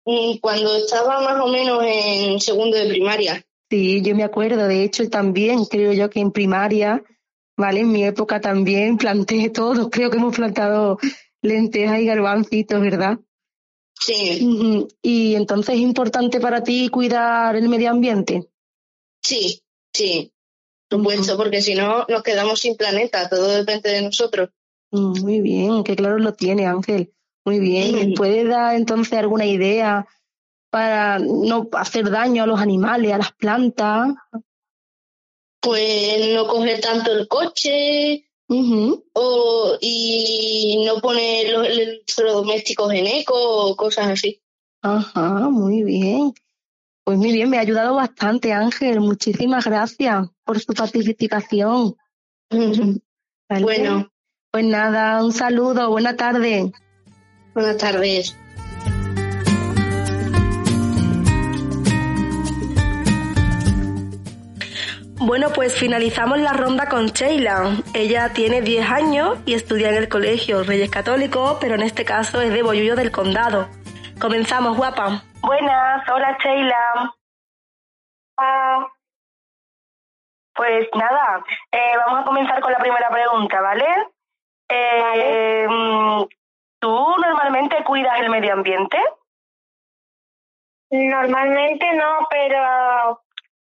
mm, 0.05 0.39
cuando 0.41 0.77
estaba 0.77 1.21
más 1.21 1.41
o 1.41 1.49
menos 1.49 1.83
en 1.85 2.41
segundo 2.41 2.77
de 2.77 2.89
primaria. 2.89 3.45
Sí, 3.71 4.03
yo 4.03 4.15
me 4.15 4.25
acuerdo. 4.25 4.67
De 4.69 4.83
hecho, 4.85 5.09
también 5.09 5.65
creo 5.65 5.93
yo 5.93 6.11
que 6.11 6.21
en 6.21 6.33
primaria, 6.33 7.03
¿vale? 7.57 7.81
En 7.81 7.93
mi 7.93 8.05
época 8.05 8.41
también 8.41 8.99
planté 8.99 9.49
todo. 9.55 9.91
Creo 9.91 10.11
que 10.11 10.17
hemos 10.19 10.37
plantado 10.37 10.99
lentejas 11.43 12.01
y 12.01 12.07
garbancitos, 12.07 12.81
¿verdad? 12.81 13.19
Sí. 13.99 14.89
Y 15.03 15.35
entonces 15.35 15.75
es 15.75 15.81
importante 15.81 16.41
para 16.41 16.63
ti 16.63 16.89
cuidar 16.89 17.55
el 17.57 17.69
medio 17.69 17.91
ambiente. 17.91 18.49
sí, 19.23 19.63
sí. 19.93 20.33
Por 20.89 20.99
supuesto, 20.99 21.37
porque 21.37 21.61
si 21.63 21.75
no 21.75 22.05
nos 22.09 22.23
quedamos 22.23 22.59
sin 22.61 22.77
planeta, 22.77 23.29
todo 23.29 23.49
depende 23.49 23.91
de 23.91 24.03
nosotros. 24.03 24.51
Mm, 24.91 25.21
Muy 25.21 25.41
bien, 25.41 25.85
qué 25.85 25.95
claro 25.95 26.19
lo 26.19 26.33
tiene, 26.35 26.67
Ángel. 26.67 27.13
Muy 27.45 27.61
bien. 27.61 27.95
¿Me 27.95 28.05
Ujú. 28.07 28.15
¿Puedes 28.15 28.49
dar 28.49 28.75
entonces 28.75 29.13
alguna 29.19 29.47
idea 29.47 30.07
para 30.71 31.19
no 31.21 31.69
hacer 31.73 32.11
daño 32.11 32.43
a 32.43 32.47
los 32.47 32.61
animales, 32.61 33.13
a 33.13 33.19
las 33.19 33.33
plantas? 33.33 34.15
Pues 35.61 36.35
no 36.35 36.47
coger 36.47 36.81
tanto 36.81 37.13
el 37.13 37.29
coche 37.29 38.30
Ujú. 38.51 39.05
o, 39.13 39.77
y 39.81 40.83
no 40.85 41.01
poner 41.01 41.53
los 41.53 41.67
electrodomésticos 41.69 42.93
en 42.93 43.07
eco 43.07 43.35
o 43.35 43.77
cosas 43.77 44.09
así. 44.09 44.43
Ajá, 44.83 45.49
muy 45.49 45.85
bien. 45.85 46.35
Pues 47.05 47.17
muy 47.17 47.31
bien, 47.33 47.49
me 47.49 47.59
ha 47.59 47.61
ayudado 47.61 47.95
bastante, 47.95 48.53
Ángel. 48.53 49.01
Muchísimas 49.01 49.65
gracias 49.65 50.29
por 50.45 50.59
su 50.59 50.73
participación. 50.75 51.95
¿Vale? 52.51 53.63
Bueno, 53.63 54.11
Pues 54.51 54.65
nada, 54.65 55.25
un 55.25 55.33
saludo, 55.33 55.89
buena 55.91 56.17
tarde. 56.17 56.73
buenas 57.55 57.77
tardes. 57.77 58.37
Bueno, 65.21 65.49
pues 65.55 65.79
finalizamos 65.79 66.39
la 66.39 66.53
ronda 66.53 66.89
con 66.89 67.07
Sheila. 67.07 67.77
Ella 67.95 68.33
tiene 68.33 68.63
10 68.63 68.91
años 68.91 69.39
y 69.45 69.55
estudia 69.55 69.91
en 69.91 69.97
el 69.97 70.09
colegio 70.09 70.63
Reyes 70.63 70.91
Católicos, 70.91 71.59
pero 71.61 71.75
en 71.75 71.83
este 71.83 72.05
caso 72.05 72.41
es 72.41 72.53
de 72.53 72.63
Bollullo 72.63 72.97
del 72.97 73.11
Condado. 73.13 73.69
Comenzamos, 74.21 74.77
guapa. 74.77 75.23
Buenas, 75.43 76.09
hola 76.09 76.37
Sheila. 76.43 77.15
Ah, 78.39 78.87
Pues 80.55 80.89
nada, 80.95 81.43
eh, 81.73 81.97
vamos 82.07 82.21
a 82.21 82.25
comenzar 82.25 82.61
con 82.61 82.73
la 82.73 82.79
primera 82.79 83.09
pregunta, 83.11 83.61
¿vale? 83.61 83.87
Eh, 84.69 85.67
mm, 85.69 86.23
¿Tú 86.81 87.07
normalmente 87.19 87.83
cuidas 87.85 88.21
el 88.21 88.31
medio 88.31 88.55
ambiente? 88.55 88.99
normalmente 90.93 91.87
no, 91.95 92.27
pero 92.29 93.23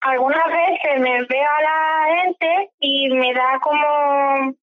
algunas 0.01 0.47
veces 0.47 1.01
me 1.01 1.23
veo 1.25 1.51
a 1.51 1.63
la 1.63 2.15
gente 2.23 2.71
y 2.81 3.09
me 3.11 3.33
da 3.35 3.59
como 3.61 4.55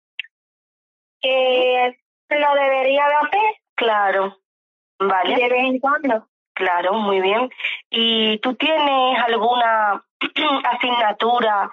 que 1.21 1.97
lo 2.29 2.53
debería 2.55 3.07
de 3.07 3.13
hacer 3.15 3.55
Claro. 3.75 4.37
Vale. 4.99 5.35
de 5.35 5.49
vez 5.49 5.63
en 5.65 5.79
cuando. 5.79 6.27
Claro, 6.53 6.93
muy 6.93 7.19
bien. 7.19 7.49
¿Y 7.89 8.37
tú 8.39 8.55
tienes 8.55 9.19
alguna 9.27 10.01
asignatura 10.71 11.69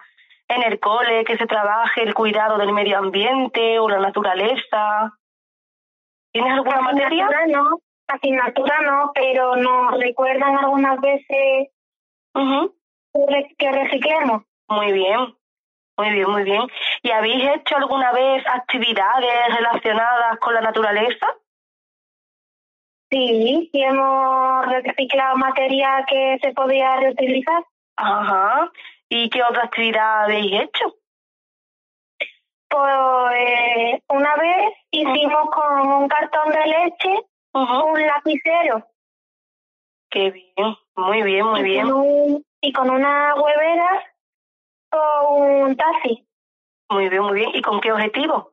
en 0.49 0.63
el 0.65 0.81
cole 0.81 1.25
que 1.25 1.39
se 1.39 1.47
trabaje 1.47 2.03
el 2.03 2.15
cuidado 2.15 2.59
del 2.59 2.73
medio 2.73 2.99
ambiente 2.99 3.79
o 3.79 3.89
la 3.89 3.99
naturaleza? 4.01 5.13
¿Tienes 6.33 6.53
alguna 6.55 6.81
materia? 6.81 7.27
Asignatura 7.27 7.47
no, 7.47 7.79
asignatura 8.09 8.81
no, 8.81 9.13
pero 9.15 9.55
nos 9.57 10.01
recuerdan 10.01 10.59
algunas 10.59 11.01
veces 11.01 11.69
re- 12.35 12.71
que 13.59 13.73
reciclemos. 13.73 14.43
Muy 14.69 14.93
bien, 14.93 15.35
muy 15.99 16.11
bien, 16.11 16.31
muy 16.31 16.45
bien. 16.45 16.63
¿Y 17.03 17.11
habéis 17.11 17.45
hecho 17.57 17.77
alguna 17.77 18.13
vez 18.13 18.45
actividades 18.47 19.57
relacionadas 19.57 20.39
con 20.39 20.55
la 20.55 20.61
naturaleza? 20.61 21.27
Sí, 23.11 23.71
y 23.73 23.83
hemos 23.83 24.67
reciclado 24.67 25.37
materia 25.37 26.05
que 26.09 26.39
se 26.41 26.53
podía 26.53 26.97
reutilizar. 26.97 27.63
Ajá. 27.97 28.71
¿Y 29.09 29.29
qué 29.29 29.43
otra 29.43 29.65
actividad 29.65 30.25
habéis 30.25 30.63
hecho? 30.63 30.97
Pues 32.69 34.03
una 34.09 34.35
vez 34.37 34.73
hicimos 34.91 35.51
con 35.51 35.87
un 35.87 36.09
cartón 36.09 36.53
de 36.53 36.67
leche 36.67 37.27
un 37.53 38.07
lapicero 38.07 38.87
Qué 40.09 40.31
bien, 40.31 40.77
muy 40.97 41.23
bien, 41.23 41.47
muy 41.47 41.63
bien. 41.63 41.91
Con 41.91 42.01
un, 42.01 42.45
y 42.63 42.73
con 42.73 42.89
una 42.89 43.35
huevera 43.35 44.05
o 44.93 45.35
un 45.35 45.77
taxi. 45.77 46.27
Muy 46.91 47.09
bien, 47.09 47.23
muy 47.23 47.35
bien. 47.35 47.51
¿Y 47.55 47.61
con 47.63 47.81
qué 47.81 47.93
objetivo? 47.93 48.53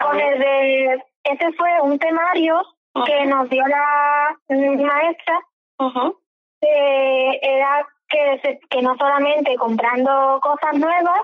Con 0.00 0.18
el 0.18 0.38
de, 0.38 1.02
ese 1.24 1.52
fue 1.52 1.80
un 1.82 1.98
temario 1.98 2.62
que 3.06 3.24
nos 3.26 3.48
dio 3.48 3.64
la 3.66 4.36
maestra, 4.48 5.38
que 6.60 7.38
era 7.42 7.86
que, 8.08 8.38
se- 8.42 8.60
que 8.68 8.82
no 8.82 8.96
solamente 8.96 9.54
comprando 9.56 10.40
cosas 10.42 10.74
nuevas, 10.74 11.22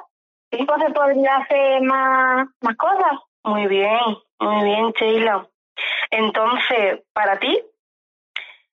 pues 0.51 0.63
se 0.87 0.93
podría 0.93 1.37
hacer 1.37 1.83
más, 1.83 2.49
más 2.63 2.77
cosas. 2.77 3.19
Muy 3.45 3.67
bien, 3.67 3.99
muy 4.41 4.65
bien, 4.65 4.93
Sheila. 4.93 5.47
Entonces, 6.11 7.03
para 7.13 7.39
ti 7.39 7.61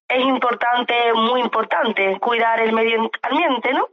es 0.07 0.25
importante, 0.25 0.93
muy 1.13 1.41
importante, 1.41 2.19
cuidar 2.19 2.59
el 2.59 2.73
medio 2.73 3.09
ambiente, 3.21 3.73
¿no? 3.73 3.87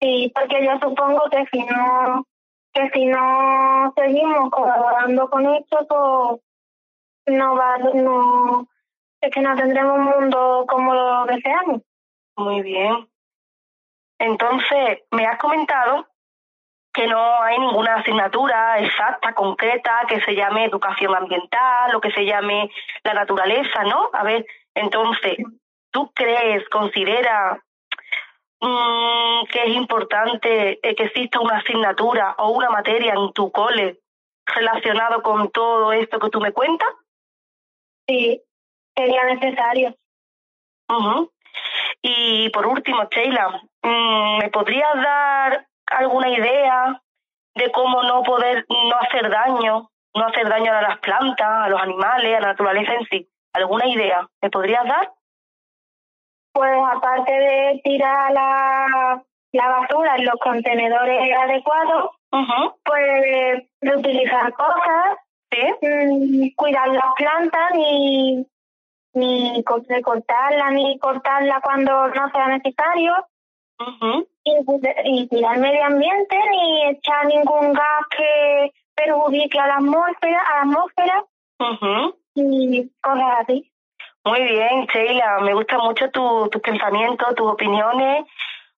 Sí, 0.00 0.32
porque 0.34 0.64
yo 0.64 0.78
supongo 0.80 1.28
que 1.30 1.46
si 1.50 1.64
no 1.64 2.26
que 2.76 2.90
si 2.90 3.06
no 3.06 3.94
seguimos 3.96 4.50
colaborando 4.50 5.30
con 5.30 5.46
esto, 5.46 5.86
pues 5.88 7.36
no 7.38 7.56
va, 7.56 7.78
no, 7.78 8.68
es 9.20 9.30
que 9.34 9.40
no 9.40 9.56
tendremos 9.56 9.98
un 9.98 10.04
mundo 10.04 10.66
como 10.68 10.94
lo 10.94 11.24
deseamos. 11.24 11.80
Muy 12.36 12.60
bien. 12.60 13.08
Entonces, 14.18 15.04
me 15.10 15.26
has 15.26 15.38
comentado 15.38 16.06
que 16.92 17.06
no 17.06 17.42
hay 17.42 17.58
ninguna 17.58 17.96
asignatura 17.96 18.78
exacta, 18.78 19.32
concreta, 19.32 20.04
que 20.06 20.20
se 20.20 20.34
llame 20.34 20.64
educación 20.64 21.14
ambiental 21.14 21.94
o 21.94 22.00
que 22.00 22.10
se 22.10 22.26
llame 22.26 22.70
la 23.04 23.14
naturaleza, 23.14 23.84
¿no? 23.84 24.10
A 24.12 24.22
ver, 24.22 24.46
entonces, 24.76 25.38
¿tú 25.90 26.12
crees, 26.14 26.68
considera 26.68 27.58
mm, 28.60 29.46
que 29.50 29.62
es 29.64 29.74
importante 29.74 30.78
eh, 30.82 30.94
que 30.94 31.04
exista 31.04 31.40
una 31.40 31.56
asignatura 31.56 32.34
o 32.38 32.50
una 32.50 32.68
materia 32.68 33.14
en 33.14 33.32
tu 33.32 33.50
cole 33.50 33.98
relacionado 34.54 35.22
con 35.22 35.50
todo 35.50 35.94
esto 35.94 36.18
que 36.18 36.28
tú 36.28 36.40
me 36.40 36.52
cuentas? 36.52 36.88
Sí, 38.06 38.42
sería 38.94 39.24
necesario. 39.24 39.96
Ujú. 40.90 41.32
Y 42.02 42.50
por 42.50 42.66
último, 42.66 43.08
Sheila, 43.10 43.62
mm, 43.82 44.38
¿me 44.38 44.50
podrías 44.50 44.94
dar 44.94 45.66
alguna 45.86 46.28
idea 46.28 47.00
de 47.54 47.72
cómo 47.72 48.02
no 48.02 48.22
poder, 48.22 48.66
no 48.68 48.96
hacer 49.00 49.30
daño, 49.30 49.90
no 50.14 50.26
hacer 50.26 50.46
daño 50.50 50.70
a 50.70 50.82
las 50.82 50.98
plantas, 50.98 51.48
a 51.48 51.68
los 51.70 51.80
animales, 51.80 52.36
a 52.36 52.40
la 52.40 52.48
naturaleza 52.48 52.92
en 52.92 53.06
sí? 53.06 53.28
¿Alguna 53.56 53.86
idea? 53.88 54.28
¿Me 54.42 54.50
podrías 54.50 54.84
dar? 54.84 55.12
Pues 56.52 56.72
aparte 56.92 57.32
de 57.32 57.80
tirar 57.84 58.30
la, 58.32 59.22
la 59.52 59.68
basura 59.68 60.16
en 60.16 60.24
los 60.26 60.34
contenedores 60.40 61.32
adecuados, 61.38 62.10
Ujú. 62.32 62.74
pues 62.84 63.62
reutilizar 63.80 64.52
cosas, 64.52 65.16
¿Sí? 65.50 65.86
mm, 65.86 66.54
cuidar 66.56 66.88
las 66.88 67.14
plantas, 67.16 67.70
ni, 67.74 68.46
ni 69.14 69.64
co- 69.64 69.82
recortarla, 69.88 70.70
ni 70.70 70.98
cortarla 70.98 71.60
cuando 71.62 72.08
no 72.08 72.30
sea 72.30 72.48
necesario, 72.48 73.14
y, 74.44 74.54
y 75.04 75.28
cuidar 75.28 75.54
el 75.56 75.60
medio 75.62 75.84
ambiente, 75.84 76.36
ni 76.50 76.86
echar 76.88 77.26
ningún 77.26 77.72
gas 77.72 78.06
que 78.16 78.72
perjudique 78.94 79.58
a 79.58 79.66
la 79.66 79.74
atmósfera, 79.76 80.40
a 80.40 80.54
la 80.56 80.60
atmósfera. 80.62 81.24
Y 82.36 82.90
cosas 83.00 83.40
así. 83.40 83.70
Muy 84.24 84.42
bien, 84.42 84.86
Sheila, 84.92 85.38
me 85.40 85.54
gustan 85.54 85.80
mucho 85.80 86.10
tu- 86.10 86.48
tus 86.50 86.60
pensamientos, 86.60 87.34
tus 87.34 87.52
opiniones. 87.52 88.24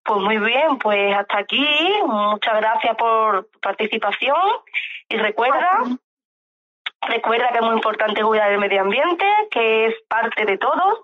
Pues 0.03 0.21
muy 0.21 0.37
bien, 0.37 0.77
pues 0.79 1.15
hasta 1.15 1.39
aquí. 1.39 1.67
Muchas 2.05 2.55
gracias 2.55 2.95
por 2.95 3.45
tu 3.51 3.59
participación. 3.59 4.37
Y 5.09 5.17
recuerda, 5.17 5.79
recuerda 7.01 7.49
que 7.49 7.55
es 7.59 7.61
muy 7.63 7.75
importante 7.75 8.21
cuidar 8.23 8.51
el 8.51 8.59
medio 8.59 8.81
ambiente, 8.81 9.25
que 9.51 9.87
es 9.87 9.95
parte 10.07 10.45
de 10.45 10.57
todos. 10.57 10.99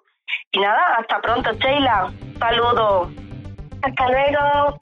Y 0.51 0.59
nada, 0.59 0.95
hasta 0.97 1.21
pronto, 1.21 1.51
Sheila. 1.53 2.11
Saludos. 2.39 3.09
Hasta 3.81 4.09
luego. 4.09 4.77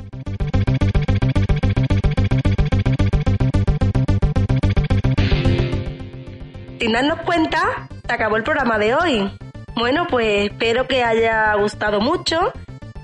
Sin 6.83 6.91
darnos 6.91 7.21
cuenta, 7.21 7.87
se 8.05 8.13
acabó 8.13 8.35
el 8.35 8.43
programa 8.43 8.77
de 8.77 8.93
hoy. 8.93 9.31
Bueno, 9.73 10.05
pues 10.05 10.51
espero 10.51 10.85
que 10.85 11.01
haya 11.01 11.53
gustado 11.53 12.01
mucho, 12.01 12.51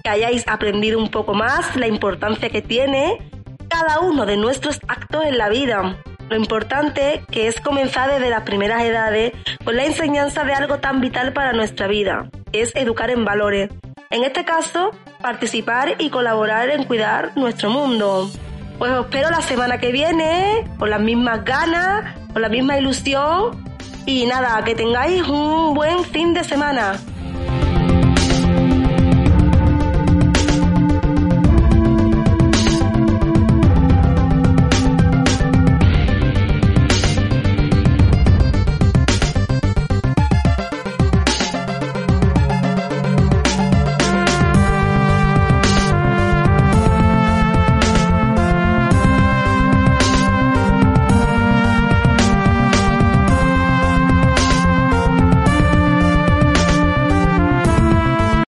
que 0.04 0.10
hayáis 0.10 0.46
aprendido 0.50 1.00
un 1.00 1.10
poco 1.10 1.34
más 1.34 1.78
la 1.78 1.88
importancia 1.88 2.50
que 2.50 2.62
tiene 2.62 3.32
cada 3.70 4.02
uno 4.02 4.26
de 4.26 4.36
nuestros 4.36 4.82
actos 4.90 5.24
en 5.24 5.38
la 5.38 5.48
vida. 5.48 5.96
Lo 6.30 6.36
importante 6.36 7.24
que 7.32 7.48
es 7.48 7.62
comenzar 7.62 8.12
desde 8.12 8.30
las 8.30 8.42
primeras 8.42 8.84
edades 8.84 9.32
con 9.64 9.78
la 9.78 9.86
enseñanza 9.86 10.44
de 10.44 10.56
algo 10.56 10.80
tan 10.80 11.00
vital 11.00 11.32
para 11.32 11.54
nuestra 11.54 11.88
vida, 11.88 12.30
es 12.52 12.76
educar 12.76 13.12
en 13.12 13.24
valores. 13.24 13.70
En 14.10 14.26
este 14.26 14.44
caso, 14.44 14.92
participar 15.22 15.96
y 16.00 16.10
colaborar 16.10 16.70
en 16.70 16.84
cuidar 16.84 17.32
nuestro 17.38 17.70
mundo. 17.70 18.30
Pues 18.78 18.92
os 18.92 19.06
espero 19.06 19.30
la 19.30 19.42
semana 19.42 19.78
que 19.78 19.94
viene, 19.94 20.66
con 20.78 20.90
las 20.90 21.00
mismas 21.00 21.46
ganas, 21.46 22.14
con 22.34 22.42
la 22.42 22.50
misma 22.50 22.78
ilusión. 22.78 23.69
Y 24.10 24.26
nada, 24.26 24.64
que 24.66 24.74
tengáis 24.74 25.22
un 25.28 25.76
buen 25.76 26.04
fin 26.04 26.34
de 26.34 26.44
semana. 26.44 27.00